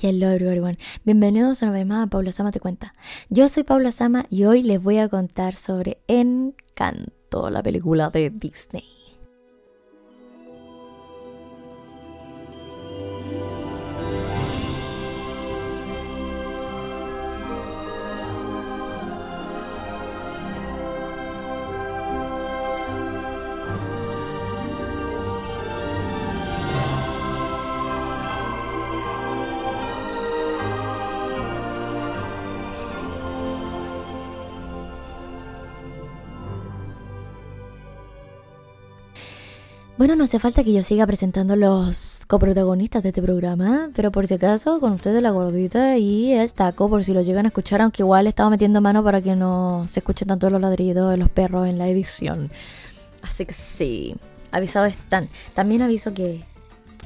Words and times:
Hello 0.00 0.28
everyone, 0.28 0.78
bienvenidos 1.02 1.60
una 1.62 1.72
vez 1.72 1.84
más 1.84 2.06
a 2.06 2.06
Paula 2.06 2.30
Sama 2.30 2.52
Te 2.52 2.60
Cuenta. 2.60 2.94
Yo 3.30 3.48
soy 3.48 3.64
Paula 3.64 3.90
Sama 3.90 4.26
y 4.30 4.44
hoy 4.44 4.62
les 4.62 4.80
voy 4.80 4.98
a 4.98 5.08
contar 5.08 5.56
sobre 5.56 5.98
Encanto, 6.06 7.50
la 7.50 7.64
película 7.64 8.08
de 8.08 8.30
Disney. 8.30 8.97
Bueno, 39.98 40.14
no 40.14 40.22
hace 40.22 40.38
falta 40.38 40.62
que 40.62 40.72
yo 40.72 40.84
siga 40.84 41.04
presentando 41.08 41.56
los 41.56 42.22
coprotagonistas 42.28 43.02
de 43.02 43.08
este 43.08 43.20
programa, 43.20 43.90
pero 43.96 44.12
por 44.12 44.28
si 44.28 44.34
acaso, 44.34 44.78
con 44.78 44.92
ustedes 44.92 45.20
la 45.20 45.32
gordita 45.32 45.98
y 45.98 46.34
el 46.34 46.52
taco, 46.52 46.88
por 46.88 47.02
si 47.02 47.12
lo 47.12 47.20
llegan 47.22 47.46
a 47.46 47.48
escuchar, 47.48 47.82
aunque 47.82 48.02
igual 48.02 48.26
he 48.26 48.28
estado 48.28 48.48
metiendo 48.48 48.80
mano 48.80 49.02
para 49.02 49.20
que 49.20 49.34
no 49.34 49.86
se 49.88 49.98
escuchen 49.98 50.28
tanto 50.28 50.50
los 50.50 50.60
ladridos 50.60 51.10
de 51.10 51.16
los 51.16 51.28
perros 51.28 51.66
en 51.66 51.78
la 51.78 51.88
edición. 51.88 52.48
Así 53.22 53.44
que 53.44 53.52
sí, 53.52 54.14
avisados 54.52 54.92
están. 54.92 55.28
También 55.52 55.82
aviso 55.82 56.14
que, 56.14 56.44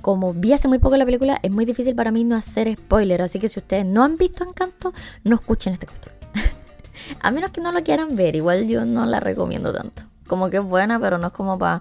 como 0.02 0.34
vi 0.34 0.52
hace 0.52 0.68
muy 0.68 0.78
poco 0.78 0.98
la 0.98 1.06
película, 1.06 1.40
es 1.42 1.50
muy 1.50 1.64
difícil 1.64 1.94
para 1.94 2.10
mí 2.10 2.24
no 2.24 2.36
hacer 2.36 2.70
spoiler, 2.76 3.22
así 3.22 3.38
que 3.38 3.48
si 3.48 3.58
ustedes 3.58 3.86
no 3.86 4.04
han 4.04 4.18
visto 4.18 4.44
Encanto, 4.44 4.92
no 5.24 5.36
escuchen 5.36 5.72
este 5.72 5.86
capítulo. 5.86 6.14
a 7.22 7.30
menos 7.30 7.52
que 7.52 7.62
no 7.62 7.72
lo 7.72 7.82
quieran 7.82 8.16
ver, 8.16 8.36
igual 8.36 8.68
yo 8.68 8.84
no 8.84 9.06
la 9.06 9.18
recomiendo 9.18 9.72
tanto. 9.72 10.02
Como 10.26 10.50
que 10.50 10.58
es 10.58 10.62
buena, 10.62 11.00
pero 11.00 11.16
no 11.16 11.28
es 11.28 11.32
como 11.32 11.58
para 11.58 11.80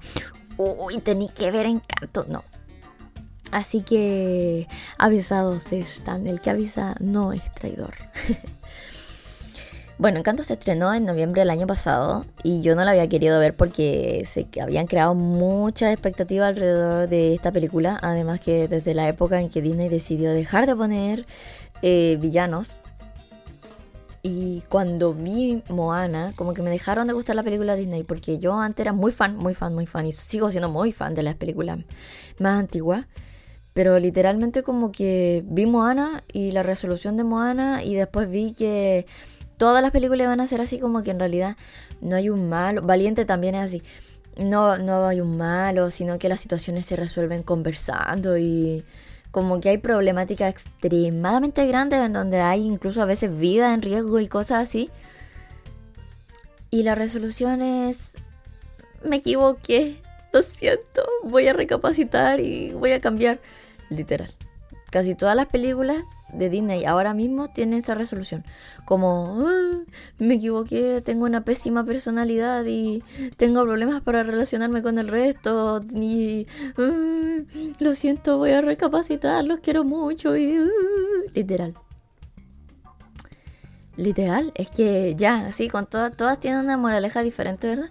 uy, 0.62 0.98
tenéis 1.00 1.32
que 1.32 1.52
ver 1.52 1.66
encanto. 1.66 2.26
No. 2.28 2.44
Así 3.52 3.82
que 3.82 4.68
avisados 4.98 5.72
están. 5.74 6.28
El 6.28 6.40
que 6.40 6.50
avisa 6.50 6.96
no 7.00 7.34
es 7.34 7.44
traidor. 7.54 7.94
bueno, 9.98 10.20
Encanto 10.20 10.44
se 10.44 10.54
estrenó 10.54 10.94
en 10.94 11.06
noviembre 11.06 11.42
del 11.42 11.50
año 11.50 11.68
pasado 11.68 12.26
y 12.44 12.62
yo 12.62 12.76
no 12.76 12.86
la 12.86 12.92
había 12.92 13.10
querido 13.10 13.40
ver 13.40 13.56
porque 13.56 14.24
se 14.26 14.48
habían 14.62 14.88
creado 14.88 15.16
mucha 15.16 15.92
expectativa 15.92 16.48
alrededor 16.48 17.10
de 17.10 17.34
esta 17.34 17.52
película. 17.52 18.00
Además 18.02 18.40
que 18.40 18.70
desde 18.70 18.94
la 18.94 19.08
época 19.10 19.42
en 19.42 19.50
que 19.50 19.62
Disney 19.62 19.90
decidió 19.90 20.32
dejar 20.32 20.66
de 20.66 20.76
poner 20.76 21.26
eh, 21.82 22.18
villanos 22.22 22.80
y 24.24 24.62
cuando 24.70 25.14
vi 25.14 25.64
Moana, 25.70 26.34
como 26.36 26.54
que 26.54 26.62
me 26.62 26.70
dejaron 26.70 27.08
de 27.08 27.14
gustar 27.14 27.36
la 27.36 27.44
película 27.44 27.76
Disney, 27.76 28.04
porque 28.04 28.38
yo 28.38 28.60
antes 28.60 28.84
era 28.84 28.94
muy 28.94 29.12
fan, 29.12 29.36
muy 29.36 29.56
fan, 29.56 29.74
muy 29.74 29.88
fan, 29.88 30.06
y 30.06 30.12
sigo 30.12 30.52
siendo 30.52 30.70
muy 30.70 30.92
fan 30.92 31.16
de 31.16 31.24
las 31.24 31.36
películas 31.36 31.80
más 32.40 32.60
antiguas. 32.60 33.08
Pero 33.74 33.98
literalmente 34.00 34.64
como 34.64 34.92
que 34.92 35.44
vi 35.48 35.66
Moana 35.66 36.24
y 36.34 36.52
la 36.52 36.62
resolución 36.62 37.16
de 37.18 37.24
Moana 37.24 37.84
y 37.84 37.96
después 37.96 38.30
vi 38.30 38.54
que 38.54 39.06
todas 39.58 39.82
las 39.82 39.92
películas 39.92 40.28
van 40.28 40.42
a 40.42 40.48
ser 40.48 40.60
así 40.60 40.80
como 40.80 41.04
que 41.04 41.12
en 41.12 41.20
realidad 41.20 41.56
no 42.02 42.16
hay 42.18 42.30
un 42.30 42.50
malo. 42.50 42.82
Valiente 42.82 43.26
también 43.26 43.56
es 43.56 43.62
así. 43.62 43.84
No, 44.38 44.78
no 44.78 45.06
hay 45.08 45.22
un 45.22 45.38
malo, 45.38 45.90
sino 45.90 46.20
que 46.20 46.30
las 46.30 46.42
situaciones 46.42 46.86
se 46.86 46.96
resuelven 46.98 47.44
conversando 47.44 48.38
y 48.38 48.84
como 49.32 49.60
que 49.60 49.70
hay 49.70 49.78
problemáticas 49.78 50.50
extremadamente 50.50 51.66
grandes 51.66 52.00
en 52.06 52.14
donde 52.14 52.42
hay 52.42 52.62
incluso 52.62 53.02
a 53.02 53.06
veces 53.06 53.38
vida 53.38 53.74
en 53.74 53.82
riesgo 53.82 54.20
y 54.20 54.28
cosas 54.28 54.64
así. 54.64 54.90
Y 56.70 56.84
la 56.84 56.96
resolución 56.96 57.62
es, 57.62 58.12
me 59.04 59.18
equivoqué, 59.18 59.96
lo 60.32 60.42
siento, 60.42 61.04
voy 61.24 61.48
a 61.48 61.54
recapacitar 61.54 62.40
y 62.40 62.72
voy 62.72 62.92
a 62.92 63.02
cambiar. 63.02 63.40
Literal. 63.90 64.32
Casi 64.90 65.16
todas 65.16 65.36
las 65.36 65.48
películas 65.48 65.98
de 66.34 66.50
Disney 66.50 66.86
ahora 66.86 67.14
mismo 67.14 67.50
tiene 67.50 67.78
esa 67.78 67.96
resolución. 67.96 68.44
Como, 68.86 69.46
me 70.18 70.36
equivoqué, 70.36 71.02
tengo 71.02 71.26
una 71.26 71.44
pésima 71.44 71.86
personalidad 71.86 72.66
y 72.66 73.04
tengo 73.38 73.64
problemas 73.64 74.02
para 74.02 74.24
relacionarme 74.24 74.82
con 74.82 74.98
el 74.98 75.08
resto. 75.08 75.82
Y 75.94 76.48
lo 77.80 77.94
siento, 77.94 78.38
voy 78.38 78.52
a 78.52 78.62
recapacitar, 78.62 79.44
los 79.44 79.60
quiero 79.60 79.84
mucho. 79.84 80.36
Y, 80.38 80.56
literal. 81.34 81.76
Literal, 83.98 84.52
es 84.56 84.72
que 84.72 85.16
ya, 85.16 85.48
así, 85.48 85.68
con 85.68 85.86
todas, 85.86 86.16
todas 86.16 86.40
tienen 86.40 86.62
una 86.62 86.78
moraleja 86.78 87.22
diferente, 87.22 87.68
¿verdad? 87.68 87.90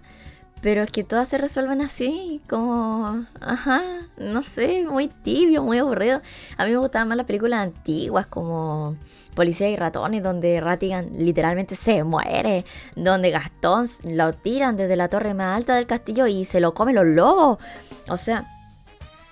Pero 0.61 0.83
es 0.83 0.91
que 0.91 1.03
todas 1.03 1.27
se 1.27 1.39
resuelven 1.39 1.81
así, 1.81 2.39
como, 2.47 3.25
ajá, 3.39 3.81
no 4.17 4.43
sé, 4.43 4.85
muy 4.85 5.07
tibio, 5.07 5.63
muy 5.63 5.79
aburrido. 5.79 6.21
A 6.55 6.65
mí 6.65 6.71
me 6.71 6.77
gustaban 6.77 7.07
más 7.07 7.17
las 7.17 7.25
películas 7.25 7.61
antiguas 7.61 8.27
como 8.27 8.95
Policía 9.33 9.69
y 9.69 9.75
Ratones, 9.75 10.21
donde 10.21 10.61
Ratigan 10.61 11.09
literalmente 11.13 11.75
se 11.75 12.03
muere, 12.03 12.63
donde 12.95 13.31
Gastón 13.31 13.87
lo 14.03 14.33
tiran 14.33 14.77
desde 14.77 14.95
la 14.95 15.09
torre 15.09 15.33
más 15.33 15.57
alta 15.57 15.73
del 15.73 15.87
castillo 15.87 16.27
y 16.27 16.45
se 16.45 16.59
lo 16.59 16.75
comen 16.75 16.93
los 16.93 17.07
lobos. 17.07 17.57
O 18.09 18.17
sea, 18.17 18.45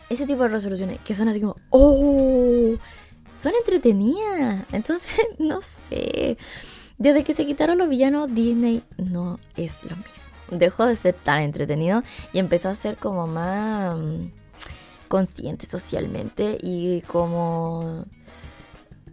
ese 0.09 0.25
tipo 0.25 0.41
de 0.41 0.49
resoluciones 0.49 0.97
que 1.01 1.13
son 1.13 1.29
así 1.29 1.41
como, 1.41 1.57
oh, 1.69 2.75
son 3.35 3.53
entretenidas. 3.53 4.65
Entonces, 4.71 5.27
no 5.37 5.59
sé. 5.61 6.39
Desde 6.97 7.23
que 7.23 7.35
se 7.35 7.45
quitaron 7.45 7.77
los 7.77 7.87
villanos, 7.87 8.33
Disney 8.33 8.83
no 8.97 9.39
es 9.55 9.83
lo 9.83 9.95
mismo 9.95 10.38
dejó 10.51 10.85
de 10.85 10.95
ser 10.95 11.13
tan 11.13 11.41
entretenido 11.41 12.03
y 12.33 12.39
empezó 12.39 12.69
a 12.69 12.75
ser 12.75 12.97
como 12.97 13.27
más 13.27 13.97
mm, 13.97 14.31
consciente 15.07 15.65
socialmente 15.65 16.57
y 16.61 17.01
como... 17.01 18.05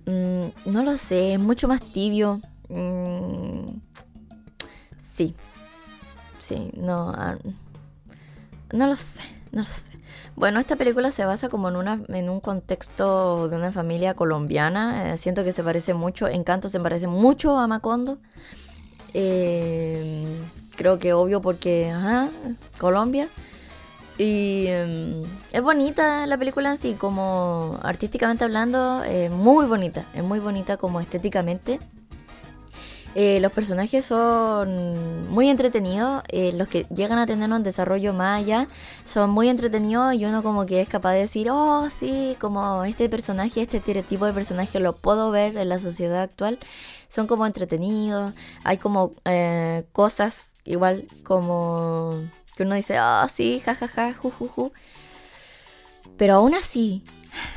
Mm, 0.07 0.47
no 0.67 0.83
lo 0.85 0.97
sé, 0.97 1.39
mucho 1.39 1.69
más 1.69 1.81
tibio. 1.83 2.41
Mm, 2.69 3.79
sí, 4.97 5.35
sí, 6.39 6.71
no... 6.77 7.11
Ah, 7.11 7.37
no 8.73 8.87
lo 8.87 8.97
sé, 8.97 9.21
no 9.53 9.63
lo 9.63 9.67
sé. 9.67 9.97
Bueno, 10.37 10.61
esta 10.61 10.77
película 10.77 11.11
se 11.11 11.25
basa 11.25 11.49
como 11.49 11.69
en, 11.69 11.77
una, 11.77 12.03
en 12.09 12.29
un 12.29 12.41
contexto 12.41 13.49
de 13.49 13.57
una 13.57 13.73
familia 13.73 14.15
colombiana. 14.15 15.15
Eh, 15.15 15.19
siento 15.19 15.45
que 15.45 15.53
se 15.53 15.65
parece 15.65 15.95
mucho, 15.95 16.29
Encanto 16.29 16.69
se 16.69 16.79
parece 16.79 17.07
mucho 17.07 17.57
a 17.57 17.67
Macondo. 17.67 18.19
Eh, 19.15 20.39
creo 20.77 20.99
que 20.99 21.13
obvio 21.13 21.41
porque, 21.41 21.91
ajá, 21.91 22.31
Colombia. 22.79 23.29
Y 24.19 24.67
em, 24.69 25.25
es 25.53 25.63
bonita 25.63 26.27
la 26.27 26.39
película 26.39 26.71
en 26.71 26.79
sí, 26.79 26.95
como 26.95 27.79
artísticamente 27.83 28.45
hablando, 28.45 29.03
es 29.05 29.31
muy 29.31 29.67
bonita, 29.67 30.07
es 30.15 30.23
muy 30.23 30.39
bonita 30.39 30.77
como 30.77 31.01
estéticamente. 31.01 31.81
Eh, 33.19 33.41
los 33.41 33.51
personajes 33.51 34.05
son 34.05 35.27
muy 35.31 35.49
entretenidos, 35.49 36.23
eh, 36.29 36.53
los 36.53 36.69
que 36.69 36.85
llegan 36.95 37.19
a 37.19 37.25
tener 37.25 37.51
un 37.51 37.63
desarrollo 37.63 38.13
más 38.13 38.43
allá 38.43 38.69
son 39.07 39.31
muy 39.31 39.49
entretenidos 39.49 40.13
y 40.13 40.27
uno 40.27 40.43
como 40.43 40.67
que 40.67 40.83
es 40.83 40.89
capaz 40.91 41.15
de 41.15 41.21
decir, 41.21 41.49
oh 41.51 41.89
sí, 41.89 42.37
como 42.39 42.85
este 42.85 43.09
personaje, 43.09 43.63
este 43.63 43.81
tipo 44.03 44.27
de 44.27 44.35
personaje 44.35 44.81
lo 44.81 44.97
puedo 44.97 45.31
ver 45.31 45.57
en 45.57 45.71
la 45.71 45.79
sociedad 45.79 46.21
actual, 46.21 46.59
son 47.09 47.27
como 47.27 47.47
entretenidos, 47.47 48.35
hay 48.65 48.77
como 48.77 49.13
eh, 49.25 49.87
cosas 49.93 50.51
igual 50.67 51.09
como 51.23 52.21
que 52.55 52.65
uno 52.65 52.75
dice, 52.75 53.01
oh, 53.01 53.27
sí, 53.29 53.63
jajaja, 53.65 54.13
jujuju. 54.13 54.73
Pero 56.19 56.35
aún 56.35 56.55
así, 56.55 57.03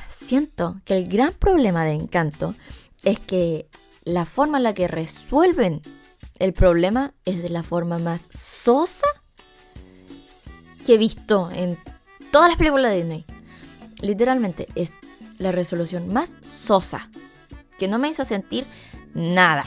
siento 0.09 0.79
que 0.85 0.95
el 0.95 1.09
gran 1.09 1.33
problema 1.33 1.83
de 1.83 1.91
Encanto 1.91 2.55
es 3.03 3.19
que 3.19 3.67
la 4.09 4.25
forma 4.25 4.57
en 4.57 4.63
la 4.63 4.73
que 4.73 4.87
resuelven 4.87 5.81
el 6.39 6.53
problema 6.53 7.13
es 7.25 7.43
de 7.43 7.49
la 7.49 7.63
forma 7.63 7.99
más 7.99 8.27
sosa 8.31 9.07
que 10.85 10.95
he 10.95 10.97
visto 10.97 11.49
en 11.51 11.77
todas 12.31 12.49
las 12.49 12.57
películas 12.57 12.91
de 12.91 12.97
Disney. 12.97 13.25
Literalmente 14.01 14.67
es 14.75 14.93
la 15.37 15.51
resolución 15.51 16.11
más 16.11 16.37
sosa 16.43 17.09
que 17.77 17.87
no 17.87 17.99
me 17.99 18.09
hizo 18.09 18.25
sentir 18.25 18.65
nada, 19.13 19.65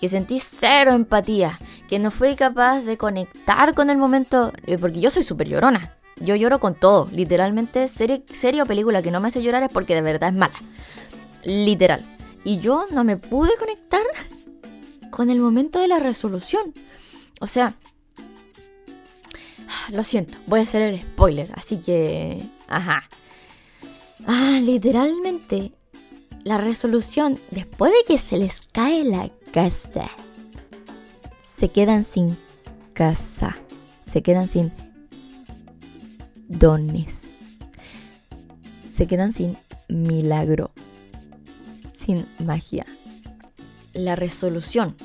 que 0.00 0.08
sentí 0.08 0.40
cero 0.40 0.92
empatía, 0.92 1.58
que 1.88 1.98
no 1.98 2.10
fui 2.10 2.34
capaz 2.34 2.80
de 2.80 2.96
conectar 2.96 3.74
con 3.74 3.90
el 3.90 3.96
momento, 3.96 4.52
eh, 4.66 4.76
porque 4.78 5.00
yo 5.00 5.10
soy 5.10 5.24
súper 5.24 5.48
llorona. 5.48 5.96
Yo 6.16 6.36
lloro 6.36 6.60
con 6.60 6.74
todo, 6.74 7.08
literalmente, 7.12 7.88
serie, 7.88 8.24
serie 8.32 8.62
o 8.62 8.66
película 8.66 9.02
que 9.02 9.10
no 9.10 9.20
me 9.20 9.28
hace 9.28 9.42
llorar 9.42 9.64
es 9.64 9.70
porque 9.70 9.94
de 9.94 10.02
verdad 10.02 10.30
es 10.30 10.36
mala. 10.36 10.54
Literal. 11.42 12.13
Y 12.44 12.60
yo 12.60 12.86
no 12.92 13.04
me 13.04 13.16
pude 13.16 13.50
conectar 13.58 14.02
con 15.10 15.30
el 15.30 15.40
momento 15.40 15.80
de 15.80 15.88
la 15.88 15.98
resolución. 15.98 16.74
O 17.40 17.46
sea, 17.46 17.74
lo 19.90 20.04
siento, 20.04 20.38
voy 20.46 20.60
a 20.60 20.62
hacer 20.62 20.82
el 20.82 21.00
spoiler, 21.00 21.50
así 21.54 21.78
que... 21.78 22.42
Ajá. 22.68 23.08
Ah, 24.26 24.58
literalmente 24.62 25.70
la 26.44 26.58
resolución, 26.58 27.38
después 27.50 27.90
de 27.92 27.98
que 28.06 28.18
se 28.18 28.36
les 28.36 28.60
cae 28.72 29.02
la 29.04 29.30
casa, 29.52 30.10
se 31.42 31.70
quedan 31.70 32.04
sin 32.04 32.36
casa, 32.92 33.56
se 34.04 34.22
quedan 34.22 34.48
sin 34.48 34.70
dones, 36.48 37.38
se 38.94 39.06
quedan 39.06 39.32
sin 39.32 39.56
milagro, 39.88 40.70
sin 42.04 42.26
magia. 42.38 42.86
La 43.92 44.16
resolución 44.16 44.96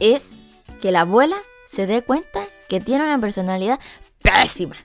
es 0.00 0.32
que 0.80 0.90
la 0.90 1.02
abuela 1.02 1.36
se 1.66 1.86
dé 1.86 2.02
cuenta 2.02 2.44
que 2.68 2.80
tiene 2.80 3.04
una 3.04 3.18
personalidad 3.18 3.78
pésima. 4.22 4.76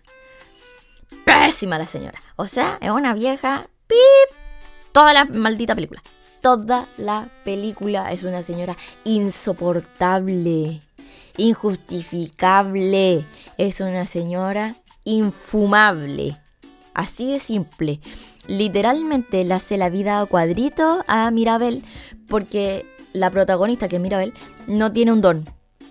Pésima 1.26 1.78
la 1.78 1.86
señora. 1.86 2.22
O 2.36 2.46
sea, 2.46 2.78
es 2.82 2.92
una 2.92 3.14
vieja 3.14 3.68
pip. 3.88 4.38
Toda 4.92 5.14
la 5.14 5.26
maldita 5.26 5.76
película. 5.76 6.02
Toda 6.42 6.88
la 6.98 7.30
película 7.44 8.12
es 8.12 8.24
una 8.24 8.44
señora 8.44 8.78
insoportable, 9.04 10.82
injustificable. 11.38 13.26
Es 13.58 13.82
una 13.82 14.06
señora 14.06 14.76
infumable. 15.04 16.38
Así 16.94 17.32
de 17.32 17.40
simple. 17.40 18.00
Literalmente 18.50 19.46
le 19.46 19.54
hace 19.54 19.78
la 19.78 19.90
vida 19.90 20.20
a 20.20 20.26
cuadrito 20.26 21.04
a 21.08 21.30
Mirabel 21.30 21.84
porque 22.28 22.84
la 23.14 23.30
protagonista, 23.30 23.88
que 23.88 23.98
es 23.98 24.02
Mirabel, 24.02 24.34
no 24.66 24.92
tiene 24.92 25.14
un 25.14 25.22
don. 25.22 25.48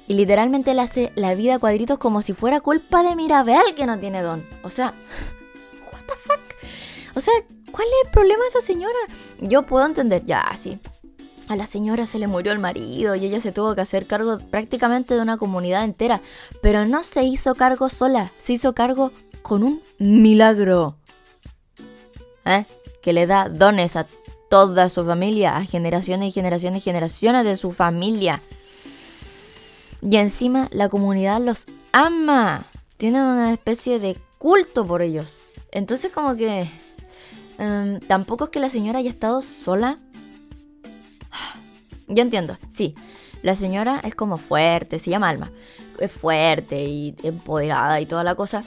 Y 0.08 0.14
literalmente 0.14 0.74
le 0.74 0.80
hace 0.80 1.12
la 1.14 1.36
vida 1.36 1.54
a 1.54 1.58
cuadritos 1.60 1.98
como 1.98 2.20
si 2.20 2.32
fuera 2.32 2.60
culpa 2.60 3.04
de 3.04 3.14
Mirabel 3.14 3.74
que 3.76 3.86
no 3.86 3.96
tiene 4.00 4.22
don. 4.22 4.44
O 4.64 4.70
sea, 4.70 4.86
what 5.92 6.00
the 6.08 6.14
fuck? 6.14 6.40
O 7.14 7.20
sea, 7.20 7.32
¿cuál 7.70 7.86
es 7.86 8.06
el 8.06 8.12
problema 8.12 8.42
de 8.42 8.48
esa 8.48 8.60
señora? 8.60 8.98
Yo 9.40 9.62
puedo 9.62 9.86
entender, 9.86 10.24
ya, 10.24 10.44
sí. 10.56 10.80
A 11.48 11.54
la 11.54 11.64
señora 11.64 12.06
se 12.06 12.18
le 12.18 12.26
murió 12.26 12.50
el 12.50 12.58
marido 12.58 13.14
y 13.14 13.24
ella 13.24 13.40
se 13.40 13.52
tuvo 13.52 13.76
que 13.76 13.82
hacer 13.82 14.06
cargo 14.06 14.38
prácticamente 14.50 15.14
de 15.14 15.22
una 15.22 15.38
comunidad 15.38 15.84
entera. 15.84 16.20
Pero 16.60 16.86
no 16.86 17.04
se 17.04 17.22
hizo 17.22 17.54
cargo 17.54 17.88
sola, 17.88 18.32
se 18.40 18.54
hizo 18.54 18.74
cargo 18.74 19.12
con 19.42 19.62
un 19.62 19.80
milagro. 19.98 20.97
¿Eh? 22.48 22.64
Que 23.02 23.12
le 23.12 23.26
da 23.26 23.48
dones 23.48 23.94
a 23.96 24.06
toda 24.48 24.88
su 24.88 25.04
familia, 25.04 25.56
a 25.56 25.64
generaciones 25.64 26.28
y 26.28 26.32
generaciones 26.32 26.82
y 26.82 26.84
generaciones 26.84 27.44
de 27.44 27.56
su 27.56 27.72
familia. 27.72 28.40
Y 30.00 30.16
encima 30.16 30.68
la 30.72 30.88
comunidad 30.88 31.40
los 31.40 31.66
ama. 31.92 32.64
Tienen 32.96 33.22
una 33.22 33.52
especie 33.52 33.98
de 33.98 34.16
culto 34.38 34.86
por 34.86 35.02
ellos. 35.02 35.38
Entonces 35.70 36.10
como 36.12 36.34
que... 36.36 36.68
Em, 37.58 38.00
tampoco 38.00 38.44
es 38.44 38.50
que 38.50 38.60
la 38.60 38.70
señora 38.70 39.00
haya 39.00 39.10
estado 39.10 39.42
sola. 39.42 39.98
Yo 42.08 42.22
entiendo, 42.22 42.56
sí. 42.68 42.94
La 43.42 43.54
señora 43.54 44.00
es 44.02 44.14
como 44.14 44.38
fuerte, 44.38 44.98
se 44.98 45.10
llama 45.10 45.28
Alma. 45.28 45.50
Es 45.98 46.10
fuerte 46.10 46.84
y 46.84 47.14
empoderada 47.22 48.00
y 48.00 48.06
toda 48.06 48.24
la 48.24 48.34
cosa. 48.34 48.64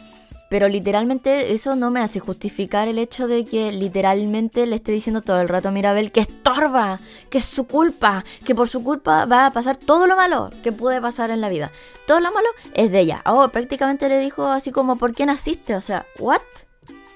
Pero 0.51 0.68
literalmente 0.68 1.53
eso 1.53 1.77
no 1.77 1.92
me 1.92 2.01
hace 2.01 2.19
justificar 2.19 2.89
el 2.89 2.98
hecho 2.98 3.30
de 3.30 3.45
que 3.45 3.71
literalmente 3.71 4.65
le 4.65 4.75
esté 4.75 4.92
diciendo 4.92 5.21
todo 5.21 5.39
el 5.39 5.48
rato 5.48 5.69
a 5.69 5.71
Mirabel 5.71 6.12
que 6.12 6.19
estorba, 6.19 7.00
que 7.30 7.38
es 7.38 7.45
su 7.45 7.68
culpa, 7.68 8.25
que 8.44 8.53
por 8.53 8.68
su 8.68 8.83
culpa 8.83 9.24
va 9.24 9.45
a 9.45 9.53
pasar 9.53 9.77
todo 9.77 10.07
lo 10.07 10.18
malo 10.18 10.50
que 10.62 10.74
puede 10.74 11.00
pasar 11.00 11.31
en 11.31 11.39
la 11.39 11.48
vida. 11.48 11.71
Todo 12.06 12.19
lo 12.19 12.33
malo 12.33 12.50
es 12.74 12.92
de 12.92 13.00
ella. 13.00 13.21
Oh, 13.25 13.48
prácticamente 13.48 14.09
le 14.09 14.19
dijo 14.19 14.45
así 14.45 14.74
como, 14.74 14.98
¿por 14.98 15.15
qué 15.15 15.25
naciste? 15.25 15.74
O 15.74 15.80
sea, 15.80 16.06
¿what? 16.19 16.42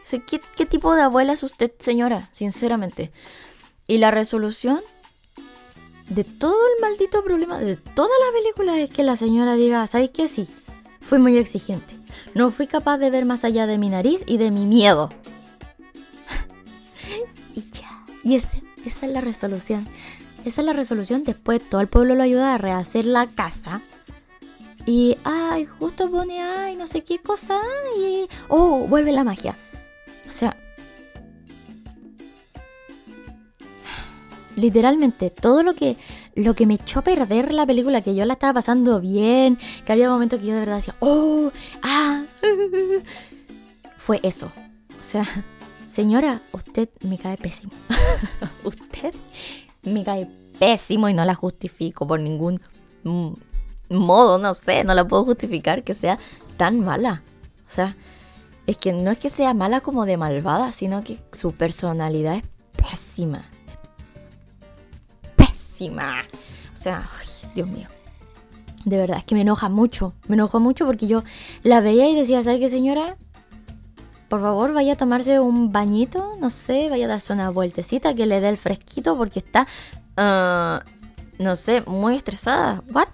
¿Qué, 0.10 0.40
¿Qué 0.56 0.66
tipo 0.66 0.96
de 0.96 1.02
abuela 1.02 1.34
es 1.34 1.44
usted, 1.44 1.74
señora? 1.78 2.30
Sinceramente. 2.31 3.12
Y 3.86 3.98
la 3.98 4.12
resolución 4.12 4.80
de 6.08 6.24
todo 6.24 6.56
el 6.74 6.81
maldito 6.81 7.22
problema, 7.22 7.60
de 7.60 7.76
toda 7.76 8.08
la 8.08 8.40
película, 8.40 8.80
es 8.80 8.90
que 8.92 9.04
la 9.04 9.18
señora 9.18 9.56
diga, 9.56 9.86
¿sabes 9.88 10.12
qué? 10.12 10.30
Sí, 10.30 10.48
fui 11.02 11.20
muy 11.20 11.38
exigente 11.38 12.05
no 12.34 12.52
fui 12.52 12.68
capaz 12.68 12.98
de 12.98 13.10
ver 13.10 13.26
más 13.26 13.44
allá 13.44 13.68
de 13.68 13.78
mi 13.78 13.90
nariz 13.90 14.24
y 14.26 14.38
de 14.38 14.52
mi 14.52 14.66
miedo. 14.66 15.10
y 17.56 17.62
ya. 17.72 18.04
Y 18.24 18.36
esa 18.36 18.50
es 18.84 19.12
la 19.12 19.22
resolución. 19.22 19.88
Esa 20.46 20.62
es 20.62 20.66
la 20.66 20.74
resolución. 20.74 21.24
Después 21.24 21.62
todo 21.68 21.82
el 21.82 21.88
pueblo 21.88 22.16
lo 22.16 22.24
ayuda 22.24 22.54
a 22.54 22.58
rehacer 22.58 23.06
la 23.06 23.28
casa. 23.28 23.82
Y, 24.86 25.18
ay, 25.24 25.66
justo 25.66 26.12
pone, 26.12 26.42
ay, 26.42 26.76
no 26.76 26.86
sé 26.86 27.04
qué 27.04 27.20
cosa. 27.20 27.60
Y, 27.98 28.28
oh, 28.50 28.86
vuelve 28.88 29.12
la 29.12 29.24
magia. 29.24 29.56
O 30.30 30.32
sea, 30.32 30.56
literalmente 34.56 35.32
todo 35.32 35.64
lo 35.64 35.74
que 35.74 35.98
lo 36.36 36.54
que 36.54 36.66
me 36.66 36.76
echó 36.76 37.00
a 37.00 37.04
perder 37.04 37.54
la 37.54 37.66
película, 37.66 38.02
que 38.02 38.14
yo 38.14 38.26
la 38.26 38.34
estaba 38.34 38.56
pasando 38.56 39.00
bien, 39.00 39.58
que 39.86 39.92
había 39.94 40.10
momentos 40.10 40.40
que 40.40 40.48
yo 40.48 40.54
de 40.54 40.60
verdad 40.60 40.76
decía, 40.76 40.96
oh, 41.00 41.52
ah, 41.82 42.24
fue 43.98 44.20
eso. 44.24 44.52
O 45.00 45.04
sea, 45.04 45.26
señora, 45.86 46.42
usted 46.52 46.90
me 47.02 47.18
cae 47.18 47.38
pésimo. 47.38 47.74
usted 48.64 49.14
me 49.84 50.04
cae 50.04 50.30
pésimo 50.60 51.10
y 51.10 51.14
no 51.14 51.24
la 51.26 51.36
justifico 51.36 52.08
por 52.08 52.20
ningún 52.20 52.60
modo, 53.90 54.38
no 54.38 54.54
sé, 54.54 54.84
no 54.84 54.94
la 54.94 55.08
puedo 55.08 55.26
justificar 55.26 55.84
que 55.84 55.94
sea 55.94 56.20
tan 56.58 56.81
mala. 56.81 57.24
O 57.66 57.70
sea, 57.70 57.96
es 58.68 58.78
que 58.78 58.94
no 58.94 59.12
es 59.12 59.18
que 59.18 59.30
sea 59.30 59.54
mala 59.54 59.81
como 59.81 60.06
de 60.06 60.18
malvada, 60.18 60.72
sino 60.72 61.04
que 61.04 61.20
su 61.31 61.54
personalidad 61.54 62.36
es 62.36 62.44
pésima. 62.76 63.46
O 66.74 66.75
sea, 66.75 67.07
Dios 67.54 67.68
mío. 67.68 67.88
De 68.86 68.98
verdad, 68.98 69.18
es 69.18 69.24
que 69.24 69.36
me 69.36 69.42
enoja 69.42 69.69
mucho. 69.69 70.13
Me 70.27 70.36
enojó 70.36 70.60
mucho 70.60 70.86
porque 70.86 71.07
yo 71.07 71.24
la 71.63 71.81
veía 71.81 72.07
y 72.07 72.16
decía, 72.16 72.44
¿sabe 72.44 72.60
qué 72.60 72.69
señora? 72.69 73.18
Por 74.30 74.42
favor, 74.42 74.74
vaya 74.74 74.94
a 74.94 74.95
tomarse 74.95 75.39
un 75.39 75.72
bañito, 75.72 76.36
no 76.39 76.50
sé, 76.50 76.89
vaya 76.89 77.06
a 77.06 77.10
darse 77.10 77.33
una 77.33 77.50
vueltecita 77.50 78.13
que 78.13 78.25
le 78.25 78.42
dé 78.42 78.50
el 78.50 78.57
fresquito 78.57 79.18
porque 79.18 79.39
está, 79.39 79.68
ah, 80.18 80.83
no 81.39 81.56
sé, 81.56 81.81
muy 81.88 82.16
estresada. 82.16 82.81
¿What? 82.92 83.07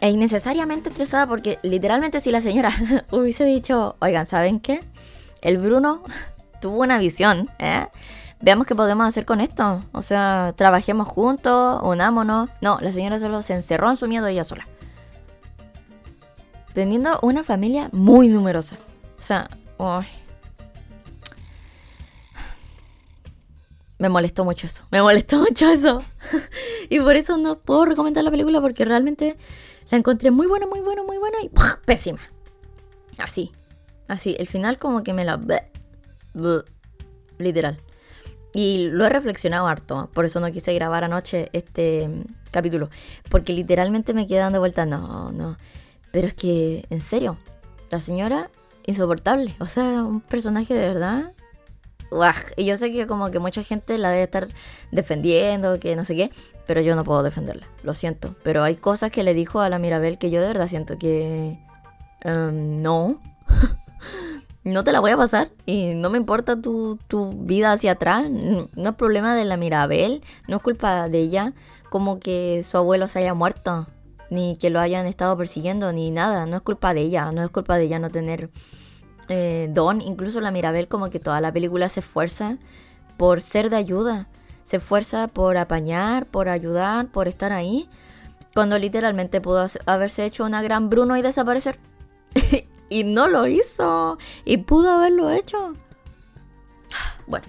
E 0.00 0.10
innecesariamente 0.10 0.88
estresada 0.88 1.28
porque 1.28 1.60
literalmente 1.62 2.20
si 2.20 2.32
la 2.32 2.40
señora 2.40 2.70
hubiese 3.12 3.44
dicho, 3.44 3.96
oigan, 4.00 4.26
¿saben 4.26 4.58
qué? 4.58 4.80
El 5.40 5.58
Bruno 5.58 6.02
tuvo 6.60 6.80
una 6.80 6.98
visión, 6.98 7.48
¿eh? 7.58 7.86
Veamos 8.42 8.66
qué 8.66 8.74
podemos 8.74 9.06
hacer 9.06 9.24
con 9.24 9.40
esto. 9.40 9.84
O 9.92 10.02
sea, 10.02 10.52
trabajemos 10.56 11.08
juntos, 11.08 11.80
unámonos. 11.82 12.50
No, 12.60 12.78
la 12.80 12.92
señora 12.92 13.18
solo 13.18 13.42
se 13.42 13.54
encerró 13.54 13.88
en 13.90 13.96
su 13.96 14.08
miedo 14.08 14.26
ella 14.26 14.44
sola. 14.44 14.66
Teniendo 16.74 17.18
una 17.22 17.44
familia 17.44 17.88
muy 17.92 18.28
numerosa. 18.28 18.76
O 19.18 19.22
sea, 19.22 19.48
uy. 19.78 20.04
me 23.98 24.08
molestó 24.08 24.44
mucho 24.44 24.66
eso. 24.66 24.84
Me 24.90 25.00
molestó 25.00 25.38
mucho 25.38 25.70
eso. 25.70 26.02
y 26.90 26.98
por 26.98 27.14
eso 27.14 27.36
no 27.36 27.60
puedo 27.60 27.84
recomendar 27.84 28.24
la 28.24 28.32
película 28.32 28.60
porque 28.60 28.84
realmente 28.84 29.36
la 29.90 29.98
encontré 29.98 30.32
muy 30.32 30.48
buena, 30.48 30.66
muy 30.66 30.80
buena, 30.80 31.04
muy 31.04 31.18
buena 31.18 31.38
y 31.40 31.50
pésima. 31.84 32.18
Así. 33.18 33.52
Así. 34.08 34.34
El 34.40 34.48
final 34.48 34.78
como 34.78 35.04
que 35.04 35.12
me 35.12 35.24
la... 35.24 35.40
Literal. 37.38 37.78
Y 38.54 38.88
lo 38.90 39.04
he 39.06 39.08
reflexionado 39.08 39.66
harto, 39.66 40.10
por 40.12 40.24
eso 40.24 40.40
no 40.40 40.50
quise 40.52 40.74
grabar 40.74 41.04
anoche 41.04 41.48
este 41.52 42.08
mm, 42.08 42.22
capítulo, 42.50 42.90
porque 43.30 43.52
literalmente 43.52 44.12
me 44.12 44.26
quedé 44.26 44.38
dando 44.38 44.58
vueltas, 44.58 44.86
no, 44.86 45.32
no. 45.32 45.56
Pero 46.10 46.26
es 46.26 46.34
que, 46.34 46.84
en 46.90 47.00
serio, 47.00 47.38
la 47.90 47.98
señora, 47.98 48.50
insoportable, 48.86 49.54
o 49.58 49.66
sea, 49.66 50.02
un 50.02 50.20
personaje 50.20 50.74
de 50.74 50.88
verdad. 50.88 51.32
Y 52.56 52.66
yo 52.66 52.76
sé 52.76 52.92
que 52.92 53.06
como 53.06 53.30
que 53.30 53.38
mucha 53.38 53.62
gente 53.62 53.96
la 53.96 54.10
debe 54.10 54.24
estar 54.24 54.48
defendiendo, 54.90 55.80
que 55.80 55.96
no 55.96 56.04
sé 56.04 56.14
qué, 56.14 56.30
pero 56.66 56.82
yo 56.82 56.94
no 56.94 57.04
puedo 57.04 57.22
defenderla, 57.22 57.66
lo 57.82 57.94
siento. 57.94 58.36
Pero 58.42 58.62
hay 58.62 58.76
cosas 58.76 59.10
que 59.10 59.22
le 59.22 59.32
dijo 59.32 59.60
a 59.60 59.70
la 59.70 59.78
Mirabel 59.78 60.18
que 60.18 60.30
yo 60.30 60.42
de 60.42 60.48
verdad 60.48 60.68
siento 60.68 60.98
que... 60.98 61.58
Em, 62.20 62.82
no. 62.82 63.20
no 64.64 64.84
te 64.84 64.92
la 64.92 65.00
voy 65.00 65.10
a 65.10 65.16
pasar 65.16 65.50
y 65.66 65.94
no 65.94 66.10
me 66.10 66.18
importa 66.18 66.60
tu, 66.60 66.98
vida 67.34 67.72
hacia 67.72 67.92
atrás. 67.92 68.30
No, 68.30 68.68
es 68.74 68.94
problema 68.94 69.34
de 69.34 69.44
la 69.44 69.56
Mirabel, 69.56 70.22
no 70.48 70.56
es 70.56 70.62
culpa 70.62 71.08
de 71.08 71.18
ella 71.18 71.52
como 71.90 72.20
que 72.20 72.64
su 72.64 72.78
abuelo 72.78 73.06
se 73.06 73.18
haya 73.18 73.34
muerto, 73.34 73.86
ni 74.30 74.56
que 74.56 74.70
lo 74.70 74.80
hayan 74.80 75.06
estado 75.06 75.36
persiguiendo, 75.36 75.92
ni 75.92 76.10
nada. 76.10 76.46
No 76.46 76.56
es 76.56 76.62
culpa 76.62 76.94
de 76.94 77.02
ella, 77.02 77.30
no 77.32 77.42
es 77.42 77.50
culpa 77.50 77.76
de 77.76 77.84
ella 77.84 77.98
no 77.98 78.08
tener 78.08 78.50
eh, 79.28 79.68
don. 79.70 80.00
Incluso 80.00 80.40
la 80.40 80.50
Mirabel 80.50 80.88
como 80.88 81.10
que 81.10 81.20
toda 81.20 81.40
la 81.40 81.52
película 81.52 81.88
se 81.90 82.00
esfuerza 82.00 82.56
por 83.18 83.42
ser 83.42 83.68
de 83.68 83.76
ayuda. 83.76 84.28
Se 84.62 84.78
esfuerza 84.78 85.28
por 85.28 85.58
apañar, 85.58 86.24
por 86.26 86.48
ayudar, 86.48 87.08
por 87.08 87.28
estar 87.28 87.52
ahí. 87.52 87.90
Cuando 88.54 88.78
literalmente 88.78 89.40
pudo 89.40 89.66
haberse 89.86 90.24
hecho 90.24 90.44
una 90.44 90.62
gran 90.62 90.88
Bruno 90.88 91.16
y 91.16 91.22
desaparecer. 91.22 91.78
y 92.92 93.04
no 93.04 93.26
lo 93.26 93.46
hizo. 93.46 94.18
Y 94.44 94.58
pudo 94.58 94.90
haberlo 94.90 95.30
hecho. 95.30 95.74
Bueno. 97.26 97.46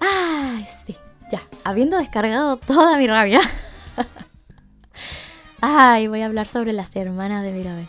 Ay, 0.00 0.66
sí. 0.86 0.96
Ya, 1.30 1.42
habiendo 1.62 1.96
descargado 1.96 2.56
toda 2.56 2.98
mi 2.98 3.06
rabia. 3.06 3.40
Ay, 5.60 6.08
voy 6.08 6.20
a 6.20 6.26
hablar 6.26 6.48
sobre 6.48 6.72
las 6.72 6.94
hermanas 6.96 7.42
de 7.42 7.52
Mirabel. 7.52 7.88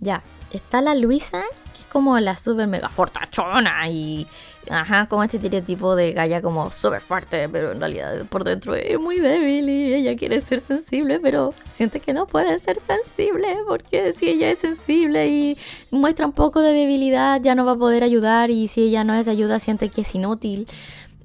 Ya, 0.00 0.22
está 0.52 0.82
la 0.82 0.94
Luisa 0.94 1.42
como 1.88 2.18
la 2.20 2.36
super 2.36 2.66
mega 2.66 2.88
fortachona 2.88 3.88
y 3.88 4.26
Ajá, 4.70 5.06
como 5.06 5.22
este 5.22 5.38
estereotipo 5.38 5.96
de 5.96 6.12
Gaia 6.12 6.42
como 6.42 6.70
súper 6.70 7.00
fuerte, 7.00 7.48
pero 7.48 7.72
en 7.72 7.80
realidad 7.80 8.26
por 8.26 8.44
dentro 8.44 8.74
es 8.74 8.98
muy 8.98 9.18
débil 9.18 9.68
y 9.68 9.94
ella 9.94 10.14
quiere 10.14 10.40
ser 10.42 10.62
sensible, 10.62 11.20
pero 11.20 11.54
siente 11.64 12.00
que 12.00 12.12
no 12.12 12.26
puede 12.26 12.58
ser 12.58 12.78
sensible 12.78 13.56
porque 13.66 14.12
si 14.12 14.28
ella 14.28 14.50
es 14.50 14.58
sensible 14.58 15.28
y 15.28 15.58
muestra 15.90 16.26
un 16.26 16.32
poco 16.32 16.60
de 16.60 16.74
debilidad 16.74 17.40
ya 17.40 17.54
no 17.54 17.64
va 17.64 17.72
a 17.72 17.76
poder 17.76 18.02
ayudar 18.02 18.50
y 18.50 18.68
si 18.68 18.82
ella 18.82 19.04
no 19.04 19.14
es 19.14 19.24
de 19.24 19.30
ayuda 19.30 19.58
siente 19.58 19.88
que 19.88 20.02
es 20.02 20.14
inútil. 20.14 20.66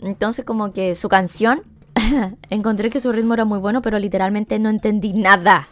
Entonces 0.01 0.45
como 0.45 0.71
que 0.71 0.95
su 0.95 1.09
canción, 1.09 1.63
encontré 2.49 2.89
que 2.89 3.01
su 3.01 3.11
ritmo 3.11 3.33
era 3.33 3.43
muy 3.45 3.59
bueno, 3.59 3.81
pero 3.81 3.99
literalmente 3.99 4.57
no 4.57 4.69
entendí 4.69 5.11
nada 5.11 5.67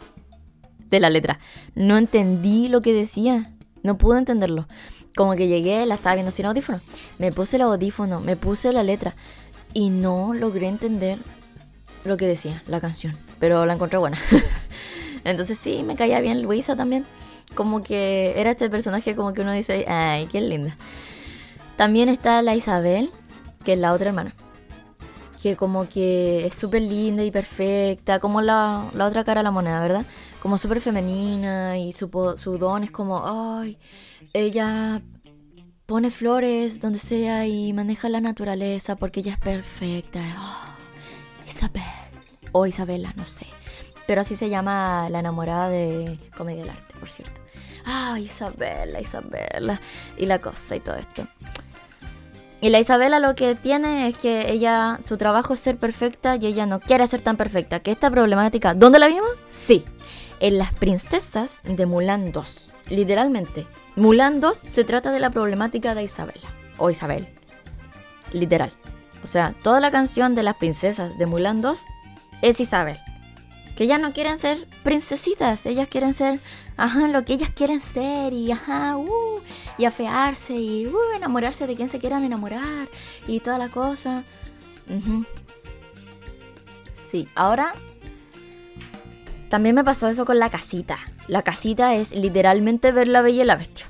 de 0.90 1.00
la 1.00 1.08
letra. 1.08 1.40
No 1.74 1.96
entendí 1.96 2.68
lo 2.68 2.82
que 2.82 2.92
decía, 2.92 3.51
no 3.82 3.98
pude 3.98 4.18
entenderlo 4.18 4.66
como 5.16 5.34
que 5.34 5.48
llegué, 5.48 5.84
la 5.86 5.94
estaba 5.94 6.14
viendo 6.14 6.30
sin 6.30 6.46
audífono. 6.46 6.80
Me 7.18 7.32
puse 7.32 7.56
el 7.56 7.62
audífono, 7.62 8.20
me 8.20 8.36
puse 8.36 8.72
la 8.72 8.82
letra 8.82 9.14
y 9.74 9.90
no 9.90 10.34
logré 10.34 10.68
entender 10.68 11.18
lo 12.04 12.16
que 12.16 12.26
decía 12.26 12.62
la 12.66 12.80
canción, 12.80 13.16
pero 13.38 13.66
la 13.66 13.74
encontré 13.74 13.98
buena. 13.98 14.18
Entonces 15.24 15.58
sí, 15.58 15.82
me 15.84 15.96
caía 15.96 16.20
bien 16.20 16.42
Luisa 16.42 16.76
también. 16.76 17.06
Como 17.54 17.82
que 17.82 18.32
era 18.36 18.52
este 18.52 18.70
personaje 18.70 19.14
como 19.14 19.34
que 19.34 19.42
uno 19.42 19.52
dice, 19.52 19.84
ay, 19.86 20.26
qué 20.26 20.40
linda. 20.40 20.76
También 21.76 22.08
está 22.08 22.40
la 22.42 22.54
Isabel, 22.54 23.10
que 23.64 23.74
es 23.74 23.78
la 23.78 23.92
otra 23.92 24.08
hermana. 24.08 24.34
Que 25.42 25.56
como 25.56 25.88
que 25.88 26.46
es 26.46 26.54
súper 26.54 26.82
linda 26.82 27.24
y 27.24 27.32
perfecta, 27.32 28.20
como 28.20 28.40
la, 28.40 28.88
la, 28.94 29.06
otra 29.06 29.24
cara 29.24 29.40
de 29.40 29.44
la 29.44 29.50
moneda, 29.50 29.80
¿verdad? 29.80 30.06
Como 30.40 30.56
súper 30.56 30.80
femenina 30.80 31.76
y 31.78 31.92
su, 31.92 32.08
su 32.36 32.58
don 32.58 32.84
es 32.84 32.92
como, 32.92 33.22
ay, 33.60 33.76
ella 34.32 35.02
pone 35.86 36.10
flores 36.10 36.80
donde 36.80 36.98
sea 36.98 37.46
y 37.46 37.72
maneja 37.72 38.08
la 38.08 38.20
naturaleza 38.20 38.96
porque 38.96 39.20
ella 39.20 39.32
es 39.32 39.38
perfecta. 39.38 40.20
Oh, 40.38 41.44
Isabel. 41.46 41.82
O 42.52 42.66
Isabela, 42.66 43.12
no 43.16 43.24
sé. 43.24 43.46
Pero 44.06 44.20
así 44.20 44.36
se 44.36 44.48
llama 44.48 45.08
la 45.10 45.20
enamorada 45.20 45.68
de 45.68 46.18
Comedia 46.36 46.62
del 46.62 46.70
Arte, 46.70 46.94
por 46.98 47.08
cierto. 47.08 47.40
Ah, 47.84 48.18
Isabela, 48.18 49.00
Isabela. 49.00 49.80
Y 50.16 50.26
la 50.26 50.40
cosa 50.40 50.76
y 50.76 50.80
todo 50.80 50.96
esto. 50.96 51.26
Y 52.62 52.70
la 52.70 52.80
Isabela 52.80 53.18
lo 53.18 53.34
que 53.34 53.54
tiene 53.54 54.08
es 54.08 54.16
que 54.16 54.50
ella, 54.50 54.98
su 55.04 55.18
trabajo 55.18 55.52
es 55.52 55.60
ser 55.60 55.76
perfecta 55.76 56.36
y 56.36 56.46
ella 56.46 56.64
no 56.64 56.80
quiere 56.80 57.06
ser 57.06 57.20
tan 57.20 57.36
perfecta. 57.36 57.80
Que 57.80 57.90
esta 57.90 58.10
problemática, 58.10 58.72
¿dónde 58.72 58.98
la 58.98 59.08
vimos? 59.08 59.28
Sí, 59.50 59.84
en 60.40 60.56
las 60.56 60.72
princesas 60.72 61.60
de 61.64 61.84
Mulan 61.84 62.32
2 62.32 62.72
literalmente. 62.92 63.66
Mulan 63.96 64.40
2 64.40 64.62
se 64.64 64.84
trata 64.84 65.10
de 65.10 65.20
la 65.20 65.30
problemática 65.30 65.94
de 65.94 66.04
Isabela, 66.04 66.48
o 66.78 66.90
Isabel, 66.90 67.26
literal. 68.32 68.72
O 69.24 69.26
sea, 69.26 69.54
toda 69.62 69.80
la 69.80 69.90
canción 69.90 70.34
de 70.34 70.42
las 70.42 70.56
princesas 70.56 71.16
de 71.18 71.26
Mulan 71.26 71.62
2 71.62 71.78
es 72.42 72.60
Isabel. 72.60 72.98
Que 73.82 73.86
ellas 73.86 74.00
no 74.00 74.12
quieren 74.12 74.38
ser 74.38 74.68
princesitas, 74.84 75.66
ellas 75.66 75.88
quieren 75.88 76.14
ser, 76.14 76.38
ajá, 76.76 77.08
lo 77.08 77.24
que 77.24 77.32
ellas 77.32 77.50
quieren 77.50 77.80
ser 77.80 78.32
y, 78.32 78.52
ajá, 78.52 78.96
uh, 78.96 79.40
y 79.76 79.86
afearse 79.86 80.54
y, 80.54 80.86
uh, 80.86 81.16
enamorarse 81.16 81.66
de 81.66 81.74
quien 81.74 81.88
se 81.88 81.98
quieran 81.98 82.22
enamorar 82.22 82.88
y 83.26 83.40
toda 83.40 83.58
la 83.58 83.70
cosa. 83.70 84.22
Sí, 86.94 87.26
ahora 87.34 87.74
también 89.48 89.74
me 89.74 89.82
pasó 89.82 90.06
eso 90.06 90.24
con 90.24 90.38
la 90.38 90.48
casita. 90.48 90.96
La 91.26 91.42
casita 91.42 91.96
es 91.96 92.14
literalmente 92.14 92.92
ver 92.92 93.08
la 93.08 93.20
bella 93.20 93.42
y 93.42 93.46
la 93.46 93.56
bestia. 93.56 93.86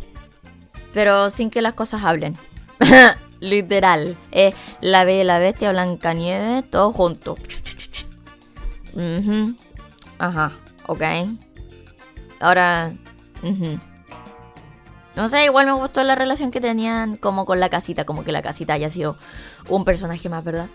Pero 0.94 1.28
sin 1.28 1.50
que 1.50 1.60
las 1.60 1.74
cosas 1.74 2.02
hablen. 2.02 2.38
Literal. 3.40 4.16
Es 4.30 4.54
la 4.80 5.04
bella 5.04 5.20
y 5.20 5.26
la 5.26 5.38
bestia, 5.38 5.70
Blancanieves, 5.70 6.70
todo 6.70 6.92
junto. 6.92 7.36
Ajá, 10.22 10.52
ok. 10.86 11.02
Ahora... 12.40 12.92
No 15.16 15.28
sé, 15.28 15.44
igual 15.44 15.66
me 15.66 15.72
gustó 15.72 16.04
la 16.04 16.14
relación 16.14 16.52
que 16.52 16.60
tenían 16.60 17.16
como 17.16 17.44
con 17.44 17.58
la 17.58 17.68
casita, 17.68 18.04
como 18.04 18.22
que 18.22 18.30
la 18.30 18.40
casita 18.40 18.74
haya 18.74 18.88
sido 18.88 19.16
un 19.68 19.84
personaje 19.84 20.28
más, 20.28 20.44
¿verdad? 20.44 20.68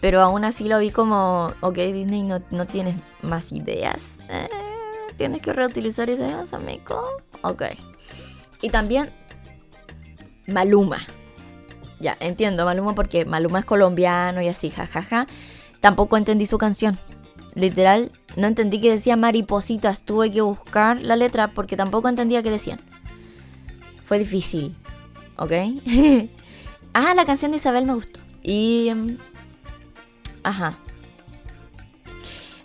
Pero 0.00 0.20
aún 0.20 0.44
así 0.44 0.64
lo 0.68 0.80
vi 0.80 0.90
como, 0.90 1.52
ok, 1.60 1.76
Disney 1.76 2.24
no, 2.24 2.40
no 2.50 2.66
tienes 2.66 2.96
más 3.22 3.52
ideas. 3.52 4.06
Eh, 4.28 4.48
tienes 5.16 5.40
que 5.40 5.52
reutilizar 5.52 6.10
ideas, 6.10 6.52
amigo. 6.52 7.00
Ok. 7.42 7.62
Y 8.60 8.70
también 8.70 9.08
Maluma. 10.48 10.98
Ya, 12.00 12.16
entiendo, 12.18 12.64
Maluma, 12.64 12.96
porque 12.96 13.24
Maluma 13.24 13.60
es 13.60 13.64
colombiano 13.64 14.42
y 14.42 14.48
así, 14.48 14.68
jajaja. 14.68 15.28
Tampoco 15.78 16.16
entendí 16.16 16.46
su 16.46 16.58
canción. 16.58 16.98
Literal, 17.54 18.10
no 18.36 18.46
entendí 18.46 18.80
que 18.80 18.90
decía 18.90 19.16
maripositas. 19.16 20.02
Tuve 20.02 20.30
que 20.30 20.40
buscar 20.40 21.00
la 21.02 21.16
letra 21.16 21.52
porque 21.52 21.76
tampoco 21.76 22.08
entendía 22.08 22.42
qué 22.42 22.50
decían. 22.50 22.80
Fue 24.06 24.18
difícil. 24.18 24.74
¿Ok? 25.36 25.52
ah, 26.94 27.14
la 27.14 27.24
canción 27.24 27.50
de 27.50 27.56
Isabel 27.58 27.86
me 27.86 27.94
gustó. 27.94 28.20
Y 28.42 28.88
em, 28.88 29.16
Ajá. 30.44 30.74